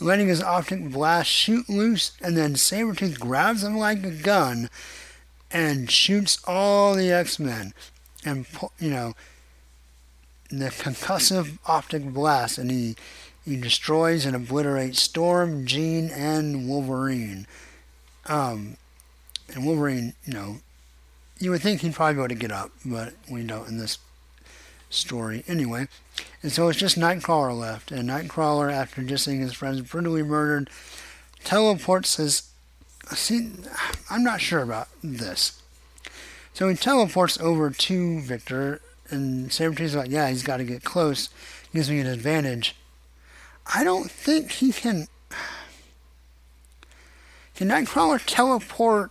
[0.00, 4.70] letting his optic blast shoot loose, and then Sabretooth grabs him like a gun
[5.50, 7.74] and shoots all the X Men.
[8.24, 8.46] And,
[8.78, 9.14] you know,
[10.50, 12.96] the concussive optic blast, and he
[13.44, 17.46] he destroys and obliterates Storm, Jean, and Wolverine.
[18.26, 18.76] Um,
[19.54, 20.56] and Wolverine, you know,
[21.38, 23.98] you would think he'd probably be able to get up, but we don't in this
[24.90, 25.88] story anyway.
[26.42, 30.70] And so it's just Nightcrawler left, and Nightcrawler, after just seeing his friends brutally murdered,
[31.44, 32.50] teleports his.
[33.12, 33.50] See,
[34.08, 35.60] I'm not sure about this.
[36.54, 38.80] So he teleports over to Victor
[39.10, 41.28] and Sabretooth's like, yeah, he's got to get close.
[41.72, 42.76] Gives me an advantage.
[43.72, 45.06] I don't think he can.
[47.54, 49.10] Can Nightcrawler teleport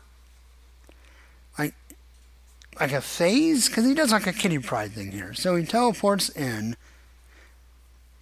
[1.58, 1.74] like
[2.80, 3.70] like a phase?
[3.70, 5.34] Because he does like a Kitty Pryde thing here.
[5.34, 6.76] So he teleports in,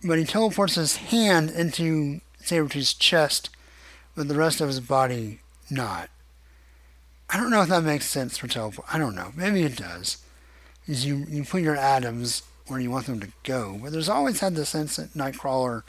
[0.07, 3.49] but he teleports his hand into Sabretooth's chest,
[4.15, 5.39] but the rest of his body
[5.69, 6.09] not.
[7.29, 8.87] I don't know if that makes sense for teleport.
[8.91, 9.31] I don't know.
[9.35, 10.17] Maybe it does
[10.87, 13.79] is you, you put your atoms where you want them to go.
[13.81, 15.83] But there's always had the sense that Nightcrawler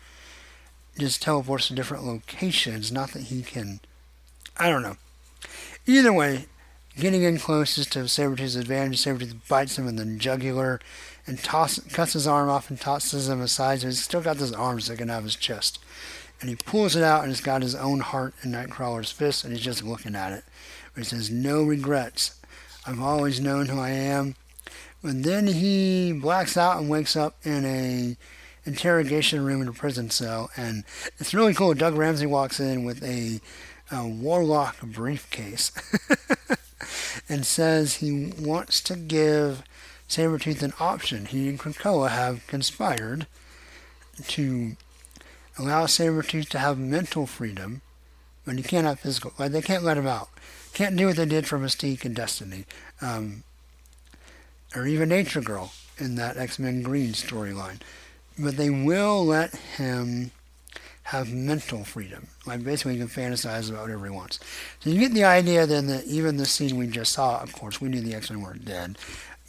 [0.99, 3.81] just teleports to different locations, not that he can.
[4.57, 4.97] I don't know.
[5.87, 6.47] Either way,
[6.97, 9.03] getting in close is to Sabretooth's advantage.
[9.05, 10.81] Sabretooth bites him in the jugular
[11.29, 13.81] and toss, cuts his arm off and tosses him aside.
[13.81, 15.79] So he's still got this arm sticking out of his chest.
[16.41, 19.53] And he pulls it out and it's got his own heart in Nightcrawler's fist and
[19.53, 20.45] he's just looking at it.
[20.95, 22.41] But he says, No regrets.
[22.87, 24.37] I've always known who I am.
[25.03, 28.17] And then he blacks out and wakes up in a
[28.65, 30.51] interrogation room in a prison cell.
[30.57, 30.85] And
[31.19, 31.75] it's really cool.
[31.75, 33.41] Doug Ramsey walks in with a,
[33.93, 35.73] a Warlock briefcase
[37.29, 39.63] and says he wants to give
[40.09, 41.27] Sabretooth an option.
[41.27, 43.27] He and Krakoa have conspired
[44.29, 44.77] to
[45.59, 47.83] allow Sabretooth to have mental freedom,
[48.45, 49.33] but he can't have physical.
[49.39, 50.31] Like they can't let him out.
[50.73, 52.65] Can't do what they did for Mystique and Destiny.
[53.01, 53.43] Um,
[54.75, 57.81] or even Nature Girl in that X Men Green storyline.
[58.39, 60.31] But they will let him
[61.05, 62.29] have mental freedom.
[62.47, 64.39] Like basically he can fantasize about whatever he wants.
[64.81, 67.81] So you get the idea then that even the scene we just saw, of course,
[67.81, 68.99] we knew the X-Men weren't dead,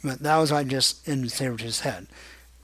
[0.02, 2.06] but that was like just in Sabretooth's head.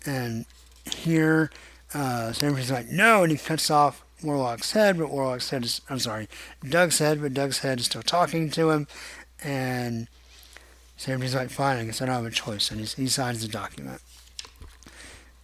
[0.04, 0.46] And
[0.90, 1.50] here,
[1.94, 5.98] uh, Sabretooth's like, no, and he cuts off Warlock's head, but Warlock's head is, I'm
[5.98, 6.28] sorry,
[6.68, 8.86] Doug's head, but Doug's head is still talking to him.
[9.42, 10.08] And
[10.98, 12.70] Sabretooth's like, fine, I guess I don't have a choice.
[12.70, 14.00] And he, he signs the document.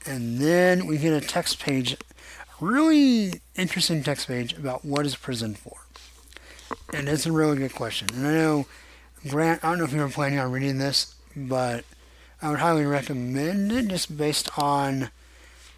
[0.06, 1.96] And then we get a text page
[2.62, 5.76] really interesting text page about what is prison for.
[6.94, 8.08] And it's a really good question.
[8.14, 8.66] And I know,
[9.28, 11.84] Grant, I don't know if you were planning on reading this, but
[12.40, 15.10] I would highly recommend it just based on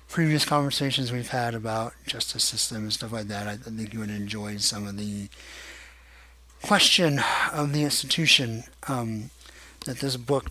[0.08, 3.46] previous conversations we've had about justice system and stuff like that.
[3.46, 5.28] I think you would enjoy some of the
[6.62, 7.20] question
[7.52, 9.30] of the institution um,
[9.84, 10.50] that this book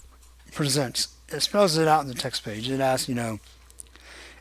[0.51, 1.15] presents.
[1.29, 2.69] It spells it out in the text page.
[2.69, 3.39] It asks, you know,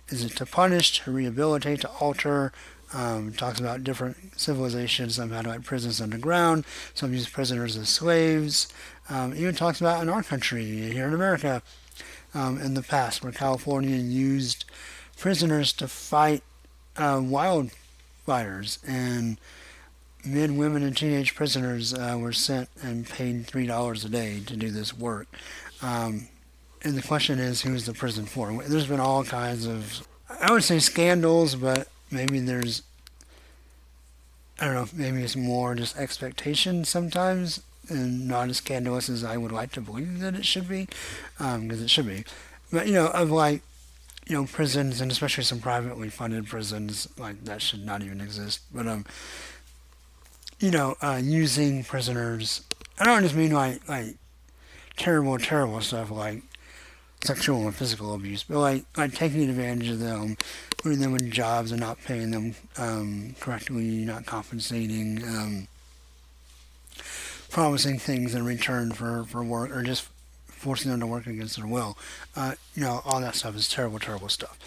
[0.08, 2.52] is it to punish, to rehabilitate, to alter?
[2.94, 5.14] Um, talks about different civilizations.
[5.14, 6.64] Some had like prisons underground.
[6.92, 8.68] Some used prisoners as slaves.
[9.08, 11.62] Um, even talks about in our country, here in America,
[12.34, 14.64] um, in the past, where California used
[15.16, 16.42] prisoners to fight
[16.96, 19.38] uh, wildfires, and
[20.24, 24.56] men, women, and teenage prisoners uh, were sent and paid three dollars a day to
[24.56, 25.26] do this work.
[25.80, 26.28] Um,
[26.82, 28.52] and the question is, who's the prison for?
[28.64, 30.06] There's been all kinds of,
[30.40, 32.82] I would say scandals, but maybe there's,
[34.60, 39.36] I don't know, maybe it's more just expectation sometimes, and not as scandalous as I
[39.36, 40.86] would like to believe that it should be,
[41.38, 42.24] because um, it should be.
[42.72, 43.62] But you know, of like,
[44.26, 48.60] you know, prisons and especially some privately funded prisons, like that should not even exist.
[48.72, 49.04] But um,
[50.60, 52.62] you know, uh, using prisoners.
[52.98, 54.16] I don't just mean like like
[54.96, 56.42] terrible, terrible stuff like
[57.24, 60.36] sexual and physical abuse, but like like taking advantage of them,
[60.82, 65.68] putting them in jobs and not paying them um, correctly, not compensating, um,
[67.50, 70.08] promising things in return for, for work, or just
[70.48, 71.96] forcing them to work against their will.
[72.34, 74.58] Uh, you know, all that stuff is terrible, terrible stuff,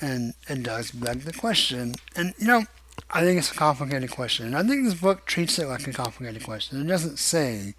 [0.00, 1.94] and it does beg the question.
[2.14, 2.64] And you know,
[3.10, 5.92] I think it's a complicated question, and I think this book treats it like a
[5.92, 6.80] complicated question.
[6.80, 7.74] It doesn't say.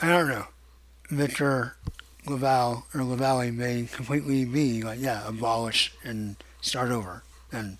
[0.00, 0.46] I don't know.
[1.10, 1.76] Victor
[2.26, 7.22] Laval or Lavallee may completely be like, yeah, abolish and start over.
[7.50, 7.78] And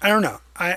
[0.00, 0.40] I don't know.
[0.56, 0.76] I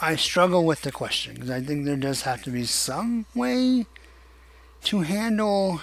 [0.00, 3.26] I, I struggle with the question because I think there does have to be some
[3.34, 3.86] way
[4.84, 5.80] to handle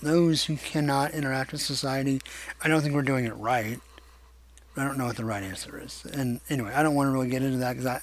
[0.00, 2.20] those who cannot interact with society.
[2.62, 3.80] I don't think we're doing it right.
[4.76, 6.06] I don't know what the right answer is.
[6.12, 8.00] And anyway, I don't want to really get into that because I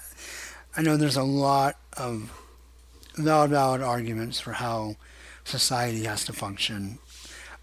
[0.78, 2.32] I know there's a lot of
[3.16, 4.98] valid valid arguments for how
[5.46, 7.00] society has to function.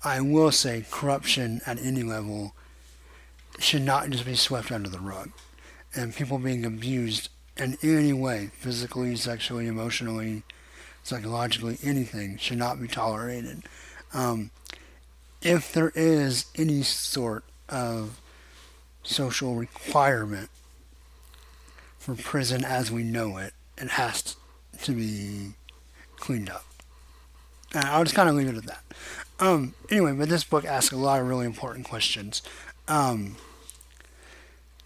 [0.02, 2.54] I will say corruption at any level
[3.58, 5.30] should not just be swept under the rug.
[5.94, 10.42] And people being abused in any way, physically, sexually, emotionally,
[11.02, 13.62] psychologically, anything, should not be tolerated.
[14.14, 14.50] Um,
[15.42, 18.20] if there is any sort of
[19.02, 20.48] social requirement
[21.98, 24.36] for prison as we know it, it has
[24.82, 25.54] to be
[26.16, 26.64] cleaned up.
[27.74, 28.84] And I'll just kind of leave it at that.
[29.38, 32.42] Um, anyway, but this book asks a lot of really important questions.
[32.86, 33.36] Um,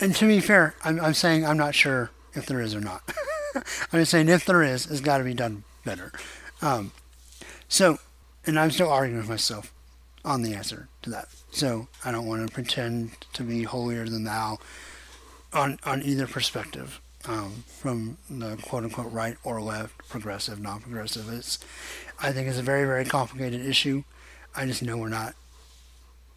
[0.01, 3.03] and to be fair, I'm, I'm saying I'm not sure if there is or not.
[3.55, 6.13] I'm just saying if there is, it's got to be done better.
[6.63, 6.93] Um,
[7.69, 7.99] so,
[8.47, 9.73] and I'm still arguing with myself
[10.25, 11.29] on the answer to that.
[11.51, 14.59] So I don't want to pretend to be holier than thou
[15.53, 21.33] on on either perspective, um, from the quote unquote right or left, progressive, non-progressive.
[21.33, 21.59] It's
[22.21, 24.05] I think it's a very, very complicated issue.
[24.55, 25.35] I just know we're not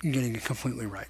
[0.01, 1.07] getting it completely right.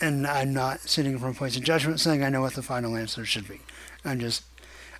[0.00, 2.96] And I'm not sitting from a place of judgment saying I know what the final
[2.96, 3.60] answer should be.
[4.04, 4.44] I'm just,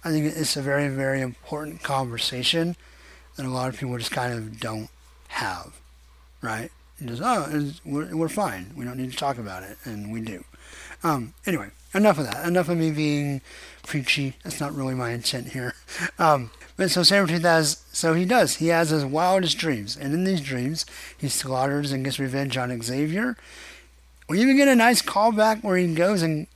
[0.05, 2.77] I think it's a very, very important conversation
[3.37, 4.91] that a lot of people just kind of don't
[5.29, 5.81] have,
[6.43, 6.71] right?
[6.99, 8.73] And just, oh, we're, we're fine.
[8.77, 9.79] We don't need to talk about it.
[9.85, 10.45] And we do.
[11.05, 12.47] Um, anyway, enough of that.
[12.47, 13.41] Enough of me being
[13.85, 14.35] preachy.
[14.43, 15.75] That's not really my intent here.
[16.19, 18.57] Um, but so Sabretooth has, so he does.
[18.57, 19.97] He has his wildest dreams.
[19.97, 20.87] And in these dreams,
[21.19, 23.37] he slaughters and gets revenge on Xavier.
[24.29, 26.47] We even get a nice callback where he goes and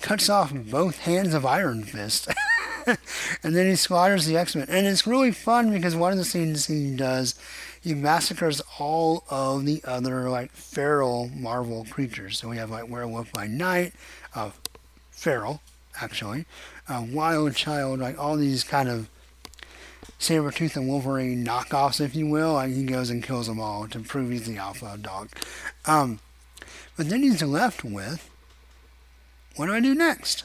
[0.00, 2.28] cuts off both hands of Iron Fist.
[2.86, 4.66] and then he slaughters the X-Men.
[4.68, 7.36] And it's really fun because one of the scenes he does,
[7.80, 12.40] he massacres all of the other, like, feral Marvel creatures.
[12.40, 13.92] So we have, like, Werewolf by Night,
[14.34, 14.50] uh,
[15.12, 15.60] feral,
[16.02, 16.46] actually,
[16.88, 19.08] uh, Wild Child, like, all these kind of
[20.20, 24.00] Sabretooth and Wolverine knockoffs, if you will, and he goes and kills them all to
[24.00, 25.30] prove he's the alpha dog.
[25.86, 26.20] Um,
[26.96, 28.30] but then he's left with
[29.56, 30.44] what do I do next?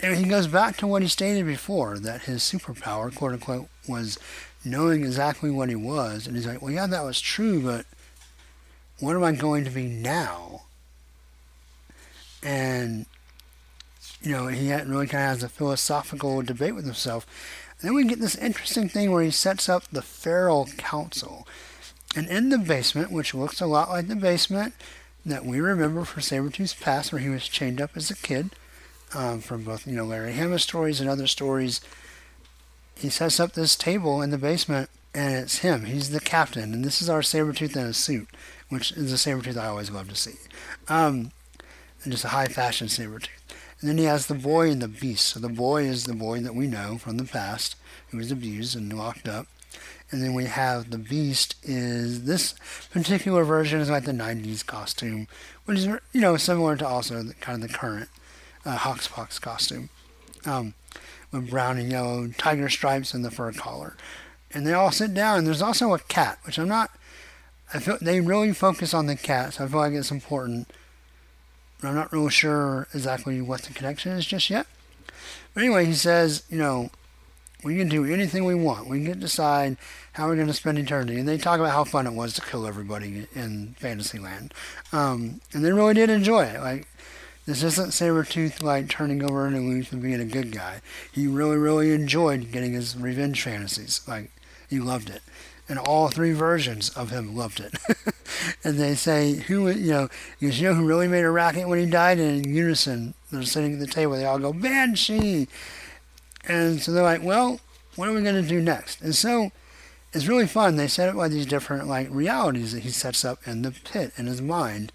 [0.00, 4.18] And he goes back to what he stated before that his superpower, quote unquote, was
[4.64, 6.26] knowing exactly what he was.
[6.26, 7.86] And he's like, well, yeah, that was true, but
[8.98, 10.62] what am I going to be now?
[12.42, 13.06] And,
[14.22, 17.26] you know, he really kind of has a philosophical debate with himself.
[17.82, 21.48] And then we get this interesting thing where he sets up the Feral Council.
[22.14, 24.74] And in the basement, which looks a lot like the basement
[25.26, 28.50] that we remember for Sabretooth's past, where he was chained up as a kid,
[29.14, 31.80] um, from both, you know, Larry Hama stories and other stories.
[32.94, 35.86] He sets up this table in the basement, and it's him.
[35.86, 38.28] He's the captain, and this is our Sabretooth in a suit,
[38.68, 40.36] which is a Sabretooth I always love to see.
[40.86, 41.32] Um,
[42.06, 43.41] just a high fashion Sabretooth.
[43.82, 45.26] And then he has the boy and the beast.
[45.26, 47.74] So the boy is the boy that we know from the past,
[48.08, 49.48] who was abused and locked up.
[50.12, 52.54] And then we have the beast is this
[52.92, 55.26] particular version is like the 90s costume,
[55.64, 58.08] which is, you know, similar to also the, kind of the current
[58.64, 59.88] uh, HoXPoX costume
[60.46, 60.74] um,
[61.32, 63.96] with brown and yellow tiger stripes and the fur collar.
[64.52, 65.44] And they all sit down.
[65.44, 66.90] There's also a cat, which I'm not.
[67.74, 70.70] I feel they really focus on the cat, so I feel like it's important.
[71.82, 74.68] But I'm not really sure exactly what the connection is just yet.
[75.52, 76.90] But anyway, he says, you know,
[77.64, 78.88] we can do anything we want.
[78.88, 79.76] We can decide
[80.12, 81.18] how we're going to spend eternity.
[81.18, 84.54] And they talk about how fun it was to kill everybody in Fantasyland.
[84.92, 86.60] Um, and they really did enjoy it.
[86.60, 86.86] Like,
[87.46, 90.80] this isn't Sabretooth like turning over a new leaf and being a good guy.
[91.10, 94.02] He really, really enjoyed getting his revenge fantasies.
[94.06, 94.30] Like,
[94.70, 95.22] he loved it.
[95.68, 97.74] And all three versions of him loved it.
[98.64, 100.08] and they say, who, you know,
[100.38, 102.18] you know who really made a racket when he died?
[102.18, 105.48] And in unison, they're sitting at the table, they all go, Banshee!
[106.44, 107.60] And so they're like, well,
[107.96, 109.00] what are we going to do next?
[109.00, 109.52] And so
[110.12, 110.76] it's really fun.
[110.76, 114.12] They set up like these different like realities that he sets up in the pit
[114.16, 114.92] in his mind.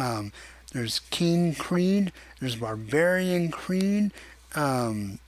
[0.00, 0.32] Um,
[0.72, 2.12] there's King Creed.
[2.40, 4.12] There's Barbarian Creed.
[4.54, 5.18] Um,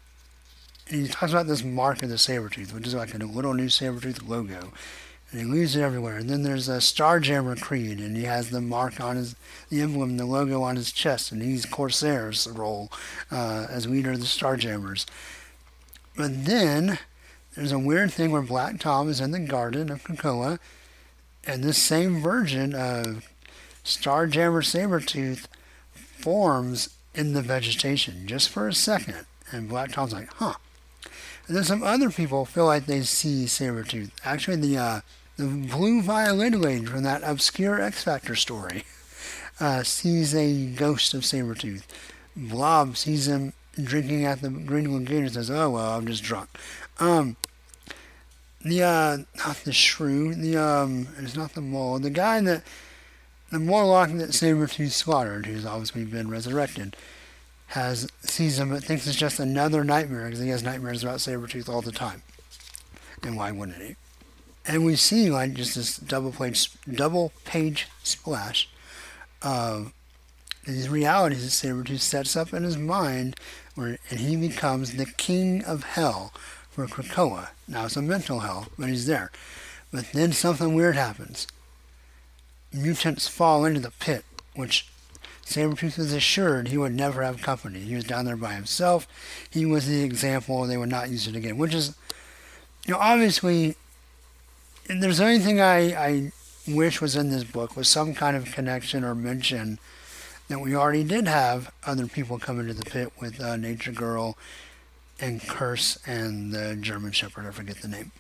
[0.90, 3.66] and he talks about this mark of the Sabretooth, which is like a little new
[3.66, 4.72] Sabretooth logo.
[5.30, 6.16] And he leaves it everywhere.
[6.16, 9.36] And then there's a Starjammer Creed, and he has the mark on his,
[9.68, 12.90] the emblem, the logo on his chest, and he's Corsair's role
[13.30, 15.04] uh, as leader of the Starjammers.
[16.16, 16.98] But then
[17.54, 20.58] there's a weird thing where Black Tom is in the garden of Krakoa,
[21.46, 23.28] and this same version of
[23.84, 25.46] Starjammer Sabretooth
[25.92, 29.26] forms in the vegetation just for a second.
[29.50, 30.54] And Black Tom's like, huh.
[31.48, 34.10] And then some other people feel like they see Sabretooth.
[34.22, 35.00] Actually, the, uh,
[35.36, 38.84] the blue violin lady from that obscure X Factor story
[39.60, 41.84] uh, sees a ghost of Sabretooth.
[42.36, 46.50] Blob sees him drinking at the Green Lagoon and says, oh, well, I'm just drunk.
[47.00, 47.36] Um,
[48.62, 52.62] the, uh, not the shrew, the, um, it's not the mole, the guy that
[53.50, 56.96] the Morlock that Sabretooth slaughtered, who's obviously been resurrected,
[57.68, 61.68] has sees him but thinks it's just another nightmare because he has nightmares about Sabretooth
[61.68, 62.22] all the time.
[63.22, 63.96] And why wouldn't he?
[64.66, 68.68] And we see like just this double page double page splash
[69.42, 69.92] of
[70.66, 73.36] these realities that Sabretooth sets up in his mind
[73.74, 76.32] where and he becomes the king of hell
[76.70, 77.48] for Krakoa.
[77.66, 79.30] Now it's a mental hell, but he's there.
[79.92, 81.46] But then something weird happens
[82.72, 84.86] mutants fall into the pit, which
[85.48, 87.80] Sabretooth was assured he would never have company.
[87.80, 89.08] He was down there by himself.
[89.48, 90.66] He was the example.
[90.66, 91.96] They would not use it again, which is,
[92.86, 93.76] you know, obviously,
[94.84, 96.32] if there's anything I, I
[96.66, 99.78] wish was in this book was some kind of connection or mention
[100.48, 104.36] that we already did have other people come into the pit with uh, Nature Girl
[105.18, 107.46] and Curse and the German Shepherd.
[107.46, 108.12] I forget the name.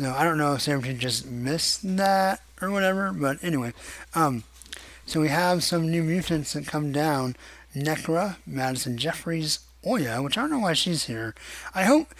[0.00, 3.72] No, I don't know if Sabretooth just missed that or whatever, but anyway.
[4.14, 4.42] Um,
[5.06, 7.36] so we have some new mutants that come down.
[7.74, 11.34] Nekra, Madison Jeffries, Oya, which I don't know why she's here.
[11.74, 12.14] I hope,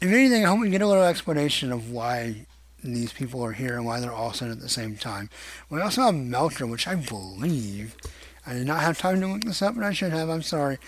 [0.00, 2.46] if anything, I hope we get a little explanation of why
[2.82, 5.28] these people are here and why they're all sent at the same time.
[5.68, 7.96] We also have Melter, which I believe,
[8.46, 10.78] I did not have time to look this up, but I should have, I'm sorry.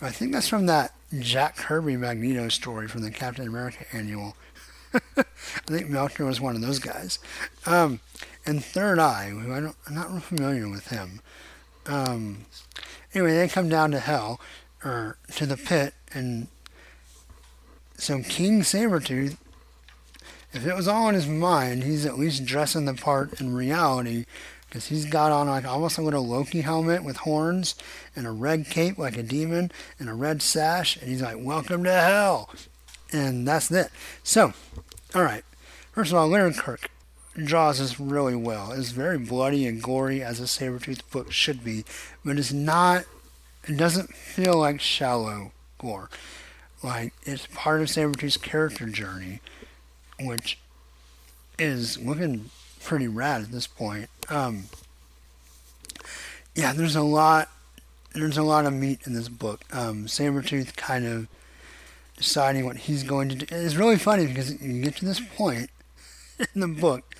[0.00, 4.36] But I think that's from that Jack Kirby Magneto story from the Captain America annual.
[5.16, 5.24] I
[5.66, 7.18] think Melter was one of those guys.
[7.66, 8.00] Um,
[8.46, 11.20] and Third Eye, who I I'm not familiar with him.
[11.86, 12.46] Um,
[13.14, 14.40] anyway, they come down to hell,
[14.84, 16.48] or to the pit, and
[17.96, 19.36] so King Sabretooth,
[20.52, 24.24] if it was all in his mind, he's at least dressing the part in reality,
[24.68, 27.74] because he's got on like almost like a Loki helmet with horns,
[28.16, 31.84] and a red cape like a demon, and a red sash, and he's like, welcome
[31.84, 32.50] to hell
[33.12, 33.90] and that's it.
[34.22, 34.52] So,
[35.14, 35.44] all right.
[35.92, 36.90] First of all, Leonard Kirk,
[37.44, 38.72] draws this really well.
[38.72, 41.84] It's very bloody and gory as a Sabretooth book should be,
[42.24, 43.04] but it's not,
[43.64, 46.10] it doesn't feel like shallow gore.
[46.82, 49.40] Like, it's part of Sabretooth's character journey,
[50.20, 50.58] which
[51.58, 52.50] is looking
[52.84, 54.08] pretty rad at this point.
[54.28, 54.64] Um,
[56.54, 57.48] yeah, there's a lot,
[58.14, 59.64] there's a lot of meat in this book.
[59.72, 61.28] Um, Sabretooth kind of
[62.18, 63.46] deciding what he's going to do.
[63.50, 65.70] It's really funny because you get to this point
[66.54, 67.14] in the book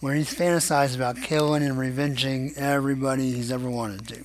[0.00, 4.24] where he's fantasized about killing and revenging everybody he's ever wanted to.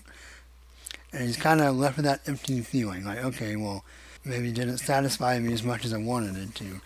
[1.11, 3.83] And he's kind of left with that empty feeling, like, okay, well,
[4.23, 6.81] maybe it didn't satisfy me as much as I wanted it to.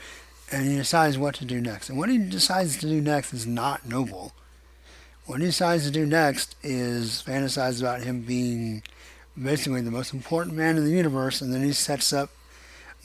[0.52, 1.90] And he decides what to do next.
[1.90, 4.34] And what he decides to do next is not noble.
[5.26, 8.84] What he decides to do next is fantasize about him being
[9.42, 12.30] basically the most important man in the universe, and then he sets up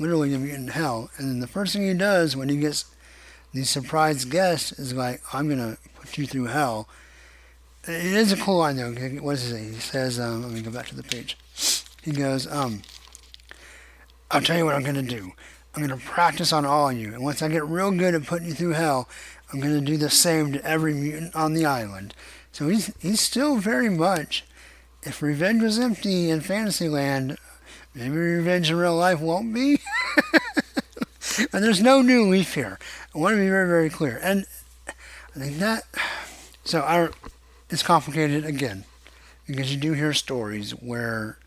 [0.01, 1.11] literally mutant hell.
[1.17, 2.87] And then the first thing he does when he gets
[3.53, 6.89] the surprise guest is like, I'm going to put you through hell.
[7.85, 8.93] It is a cool line, though.
[9.21, 9.65] What does he say?
[9.65, 11.37] He says, um, let me go back to the page.
[12.03, 12.83] He goes, um,
[14.31, 15.33] I'll tell you what I'm going to do.
[15.75, 17.13] I'm going to practice on all of you.
[17.13, 19.09] And once I get real good at putting you through hell,
[19.53, 22.15] I'm going to do the same to every mutant on the island.
[22.53, 24.45] So he's, he's still very much,
[25.03, 27.37] if revenge was empty in Fantasyland,
[27.95, 29.81] maybe revenge in real life won't be.
[31.53, 32.79] and there's no new leaf here.
[33.15, 34.21] I want to be very, very clear.
[34.23, 34.47] And
[34.89, 35.85] I think that,
[36.65, 37.13] so our,
[37.69, 38.85] it's complicated again,
[39.47, 41.39] because you do hear stories where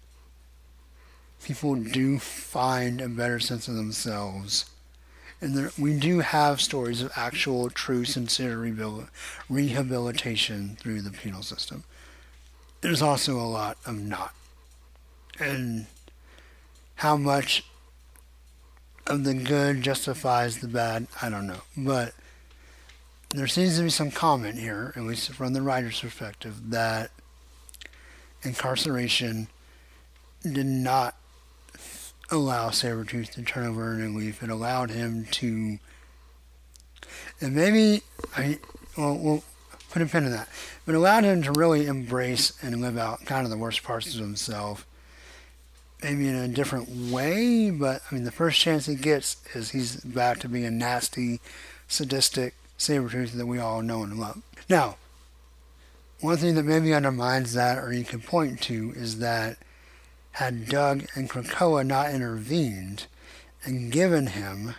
[1.43, 4.65] people do find a better sense of themselves.
[5.41, 8.57] And there, we do have stories of actual, true, sincere
[9.49, 11.83] rehabilitation through the penal system.
[12.81, 14.33] There's also a lot of not.
[15.39, 15.87] And
[16.95, 17.65] how much
[19.07, 21.61] of the good justifies the bad, I don't know.
[21.75, 22.13] But
[23.29, 27.11] there seems to be some comment here, at least from the writer's perspective, that
[28.43, 29.47] incarceration
[30.43, 31.15] did not
[32.29, 34.43] allow Sabretooth to turn over a new leaf.
[34.43, 35.79] It allowed him to,
[37.41, 38.03] and maybe,
[38.37, 38.59] I,
[38.97, 39.43] well, we'll
[39.91, 40.49] put a pin in that,
[40.85, 44.19] but allowed him to really embrace and live out kind of the worst parts of
[44.19, 44.85] himself
[46.03, 49.97] maybe in a different way, but I mean, the first chance he gets is he's
[49.97, 51.39] back to being a nasty,
[51.87, 54.41] sadistic Sabretooth that we all know and love.
[54.69, 54.97] Now,
[56.19, 59.57] one thing that maybe undermines that, or you can point to, is that
[60.33, 63.07] had Doug and Krakoa not intervened
[63.63, 64.75] and given him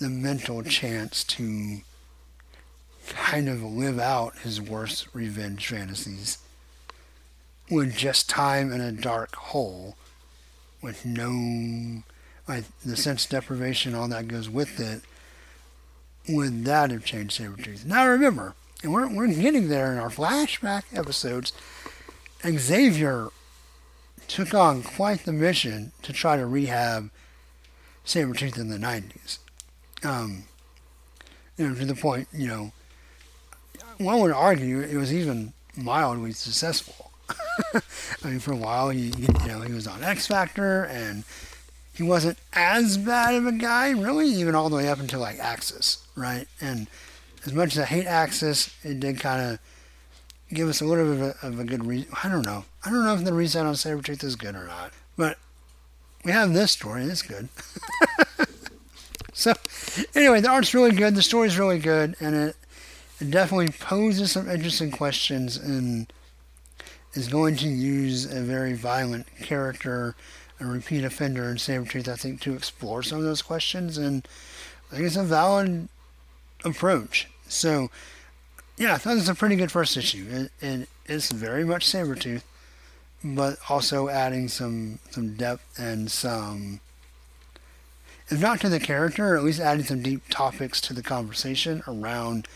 [0.00, 1.80] the mental chance to
[3.08, 6.38] kind of live out his worst revenge fantasies
[7.70, 9.96] with just time in a dark hole
[10.82, 12.02] with no
[12.84, 15.02] the sense deprivation, all that goes with it,
[16.28, 17.84] would that have changed Sabretooth?
[17.84, 21.52] Now remember, and we're, we're getting there in our flashback episodes,
[22.44, 23.28] Xavier
[24.26, 27.10] took on quite the mission to try to rehab
[28.04, 29.38] Sabretooth in the 90s.
[30.02, 30.44] Um,
[31.56, 32.72] you know, to the point, you know,
[33.98, 37.09] one would argue it was even mildly successful.
[38.24, 41.24] I mean, for a while, he, you know, he was on X Factor, and
[41.94, 45.38] he wasn't as bad of a guy, really, even all the way up until like
[45.38, 46.46] Axis, right?
[46.60, 46.88] And
[47.44, 49.58] as much as I hate Axis, it did kind of
[50.52, 52.08] give us a little bit of a, of a good reason.
[52.22, 52.64] I don't know.
[52.84, 55.38] I don't know if the reset on Sabretooth is good or not, but
[56.24, 57.04] we have this story.
[57.04, 57.48] It's good.
[59.32, 59.52] so,
[60.14, 61.14] anyway, the art's really good.
[61.14, 62.56] The story's really good, and it,
[63.20, 66.12] it definitely poses some interesting questions and
[67.14, 70.14] is going to use a very violent character,
[70.60, 73.98] a repeat offender in Sabretooth, I think, to explore some of those questions.
[73.98, 74.26] And
[74.90, 75.88] I think it's a valid
[76.64, 77.28] approach.
[77.48, 77.90] So,
[78.76, 80.26] yeah, I thought it was a pretty good first issue.
[80.30, 82.42] It, it, it's very much Sabretooth,
[83.24, 86.80] but also adding some, some depth and some,
[88.28, 92.46] if not to the character, at least adding some deep topics to the conversation around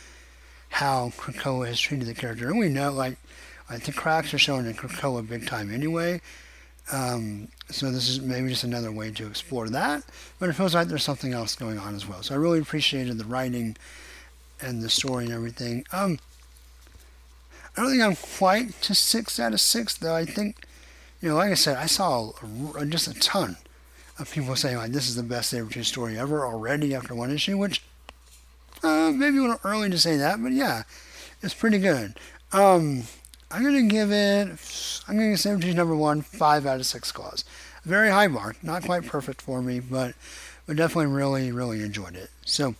[0.70, 2.48] how Krakoa has treated the character.
[2.48, 3.18] And we know, like,
[3.68, 6.20] I think cracks are showing in Krakoa big time anyway.
[6.92, 10.04] Um, so this is maybe just another way to explore that.
[10.38, 12.22] But it feels like there's something else going on as well.
[12.22, 13.76] So I really appreciated the writing
[14.60, 15.86] and the story and everything.
[15.92, 16.18] Um,
[17.76, 20.14] I don't think I'm quite to six out of six though.
[20.14, 20.64] I think,
[21.20, 22.32] you know, like I said, I saw
[22.76, 23.56] a, just a ton
[24.18, 27.58] of people saying like this is the best Sabretooth story ever already after one issue,
[27.58, 27.82] which
[28.82, 30.82] uh, maybe a little early to say that, but yeah,
[31.42, 32.14] it's pretty good.
[32.52, 33.04] Um,
[33.50, 34.48] I'm going to give it,
[35.06, 37.44] I'm going to give Sabretooth number one, five out of six claws.
[37.84, 40.14] Very high mark, not quite perfect for me, but,
[40.66, 42.30] but definitely really, really enjoyed it.
[42.44, 42.74] So,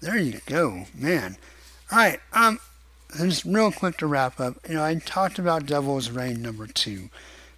[0.00, 1.36] there you go, man.
[1.90, 2.20] All right.
[2.32, 2.60] Um,
[3.16, 4.56] just real quick to wrap up.
[4.68, 7.08] You know, I talked about Devil's Reign number two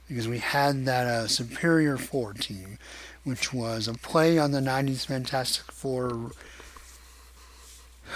[0.09, 2.79] because we had that uh, Superior Four team,
[3.25, 6.33] which was a play on the '90s Fantastic Four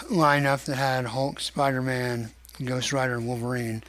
[0.05, 2.31] lineup that had Hulk, Spider-Man,
[2.65, 3.83] Ghost Rider, Wolverine.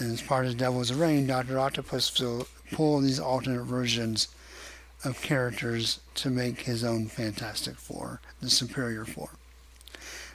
[0.00, 4.28] And as part of Devil's Reign, Doctor Octopus will pull these alternate versions
[5.04, 9.28] of characters to make his own Fantastic Four, the Superior Four.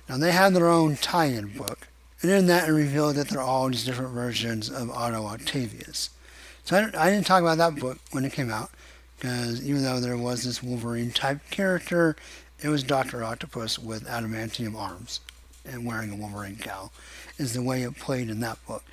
[0.07, 1.87] Now they have their own tie-in book,
[2.21, 6.11] and in that it revealed that they're all just different versions of Otto Octavius.
[6.63, 8.69] So I, I didn't talk about that book when it came out,
[9.17, 12.15] because even though there was this Wolverine type character,
[12.61, 15.21] it was Doctor Octopus with adamantium arms
[15.65, 16.91] and wearing a Wolverine cowl,
[17.37, 18.83] is the way it played in that book.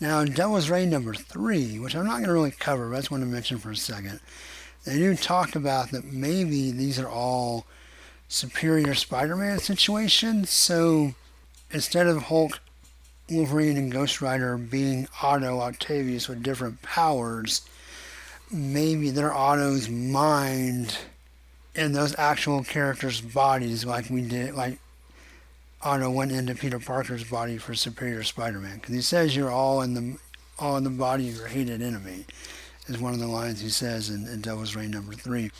[0.00, 2.98] Now, in Devil's Reign number three, which I'm not going to really cover, but I
[3.00, 4.20] just want to mention for a second,
[4.84, 7.66] they do talk about that maybe these are all
[8.28, 10.50] superior Spider-Man situations.
[10.50, 11.14] So
[11.70, 12.60] instead of Hulk,
[13.30, 17.62] Wolverine, and Ghost Rider being Otto Octavius with different powers,
[18.50, 20.96] maybe they're Otto's mind
[21.74, 24.78] in those actual characters' bodies, like we did, like
[25.82, 29.94] Otto went into Peter Parker's body for Superior Spider-Man, because he says you're all in
[29.94, 30.18] the
[30.58, 32.26] all in the body of your hated enemy
[32.86, 35.50] is one of the lines he says in, in Devil's Reign number three.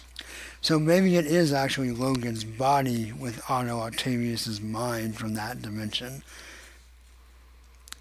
[0.60, 6.22] So maybe it is actually Logan's body with Otto Octavius's mind from that dimension.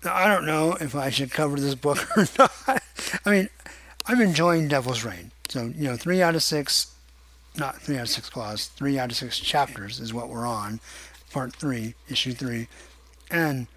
[0.03, 2.84] Now, I don't know if I should cover this book or not.
[3.26, 3.49] I mean,
[4.05, 5.32] I'm enjoying Devil's Reign.
[5.47, 6.93] So, you know, three out of six,
[7.55, 10.80] not three out of six claws, three out of six chapters is what we're on,
[11.32, 12.67] part three, issue three.
[13.30, 13.67] And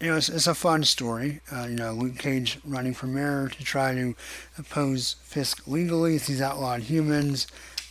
[0.00, 1.40] you know, it's, it's a fun story.
[1.50, 4.14] Uh, you know, Luke Cage running for mayor to try to
[4.56, 7.46] oppose Fisk legally he's outlawed humans.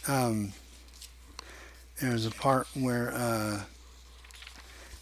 [0.07, 0.53] Um,
[2.01, 3.61] there's a part where, uh,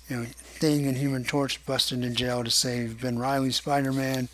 [0.09, 4.29] you know, Thing and Human Torch busted in jail to save Ben Reilly, Spider-Man.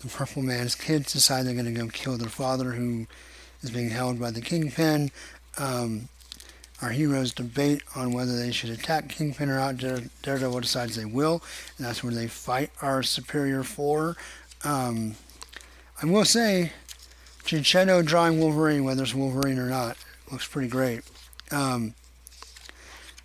[0.00, 3.06] The Purple Man's kids decide they're going to go kill their father, who
[3.62, 5.10] is being held by the Kingpin.
[5.56, 6.08] Um,
[6.82, 9.78] our heroes debate on whether they should attack Kingpin or not.
[9.78, 11.42] Daredevil decides they will,
[11.78, 14.16] and that's where they fight our Superior Four.
[14.64, 15.14] Um,
[16.02, 16.72] I will say,
[17.44, 19.96] Checchetto drawing Wolverine, whether it's Wolverine or not,
[20.30, 21.02] looks pretty great.
[21.52, 21.94] Um,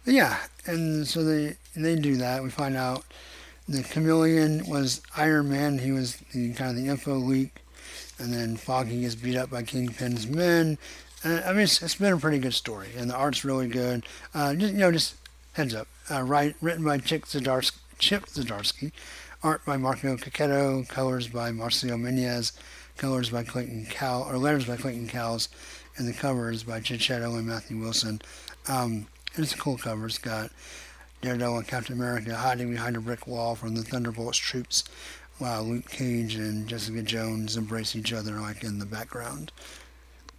[0.05, 2.43] yeah, and so they they do that.
[2.43, 3.03] We find out
[3.67, 5.79] the Chameleon was Iron Man.
[5.79, 7.55] He was the kind of the info leak,
[8.19, 10.77] and then Foggy gets beat up by Kingpin's men.
[11.27, 14.05] Uh, I mean, it's, it's been a pretty good story, and the art's really good.
[14.33, 15.15] Uh, just, you know, just
[15.53, 15.87] heads up.
[16.09, 18.93] Uh, right, written by Chip Zdarsky, Chip Zdarsky,
[19.43, 22.53] art by Marco Checchetto, colors by Marcio Menyz,
[22.95, 25.49] colors by Clayton Cow, or letters by Clayton Cowles,
[25.97, 28.21] and the covers by Checchetto and Matthew Wilson.
[28.69, 30.05] Um, it's a cool cover.
[30.05, 30.51] It's got
[31.21, 34.85] Daredevil and Captain America hiding behind a brick wall from the Thunderbolts troops,
[35.39, 39.51] while Luke Cage and Jessica Jones embrace each other like in the background.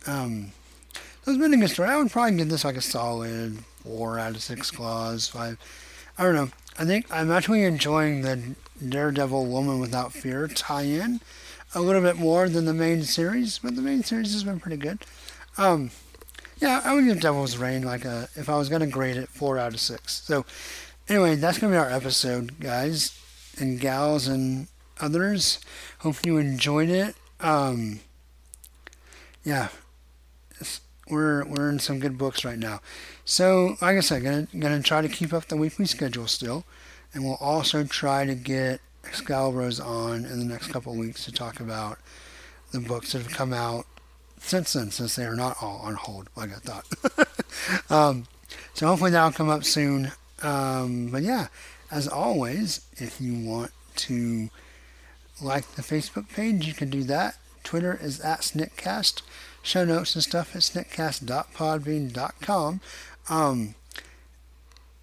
[0.07, 0.53] Um,
[1.37, 1.89] been a good story.
[1.89, 5.59] I would probably give this like a solid four out of six claws, five.
[6.17, 6.49] I don't know.
[6.79, 8.55] I think I'm actually enjoying the
[8.87, 11.21] Daredevil Woman Without Fear tie-in
[11.75, 14.77] a little bit more than the main series, but the main series has been pretty
[14.77, 15.05] good.
[15.57, 15.91] Um,
[16.59, 19.59] yeah, I would give Devil's Reign like a if I was gonna grade it four
[19.59, 20.23] out of six.
[20.23, 20.45] So
[21.09, 23.19] anyway, that's gonna be our episode, guys
[23.61, 24.69] and gals and
[25.01, 25.59] others.
[26.01, 27.15] Hope you enjoyed it.
[27.41, 28.01] Um,
[29.45, 29.69] yeah,
[31.11, 32.81] we're we're in some good books right now.
[33.25, 36.65] So, like I said, gonna gonna try to keep up the weekly schedule still,
[37.13, 41.61] and we'll also try to get Excalibur's on in the next couple weeks to talk
[41.61, 41.99] about
[42.73, 43.87] the books that have come out
[44.39, 47.91] since then, since they are not all on hold like I thought.
[47.91, 48.27] um,
[48.75, 50.13] so hopefully that'll come up soon.
[50.43, 51.49] Um, but yeah,
[51.91, 54.51] as always, if you want to
[55.43, 57.37] like the Facebook page, you can do that.
[57.65, 59.23] Twitter is at Sniktcast
[59.69, 62.81] show notes and stuff at sniktcast.podbean.com.
[63.29, 63.75] Um,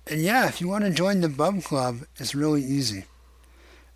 [0.07, 3.05] and yeah, if you want to join the Bub Club, it's really easy.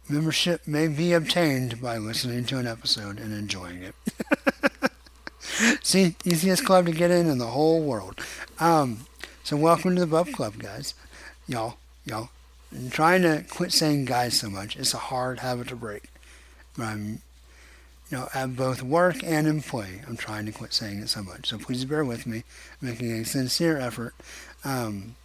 [0.08, 3.96] Membership may be obtained by listening to an episode and enjoying it.
[5.84, 8.24] See, easiest club to get in in the whole world.
[8.60, 9.08] Um,
[9.44, 10.94] so welcome to the Bub Club, guys.
[11.48, 12.30] Y'all, y'all.
[12.72, 14.76] I'm trying to quit saying guys so much.
[14.76, 16.04] It's a hard habit to break.
[16.78, 17.24] I'm
[18.10, 20.02] you know, at both work and in play.
[20.08, 21.50] I'm trying to quit saying it so much.
[21.50, 22.44] So please bear with me,
[22.82, 24.14] I'm making a sincere effort.
[24.64, 25.16] Um,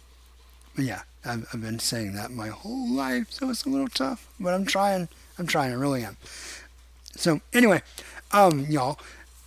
[0.75, 4.27] but yeah, I've, I've been saying that my whole life, so it's a little tough.
[4.39, 5.07] But I'm trying.
[5.39, 5.71] I'm trying.
[5.71, 6.17] I really am.
[7.15, 7.81] So anyway,
[8.31, 8.99] um, y'all,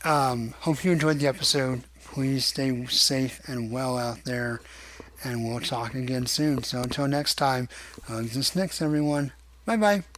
[0.05, 1.83] um, hope you enjoyed the episode.
[2.05, 4.61] Please stay safe and well out there.
[5.25, 6.63] and we'll talk again soon.
[6.63, 7.69] So until next time,
[8.05, 9.33] hugs and snikts, everyone.
[9.67, 10.18] Bye bye.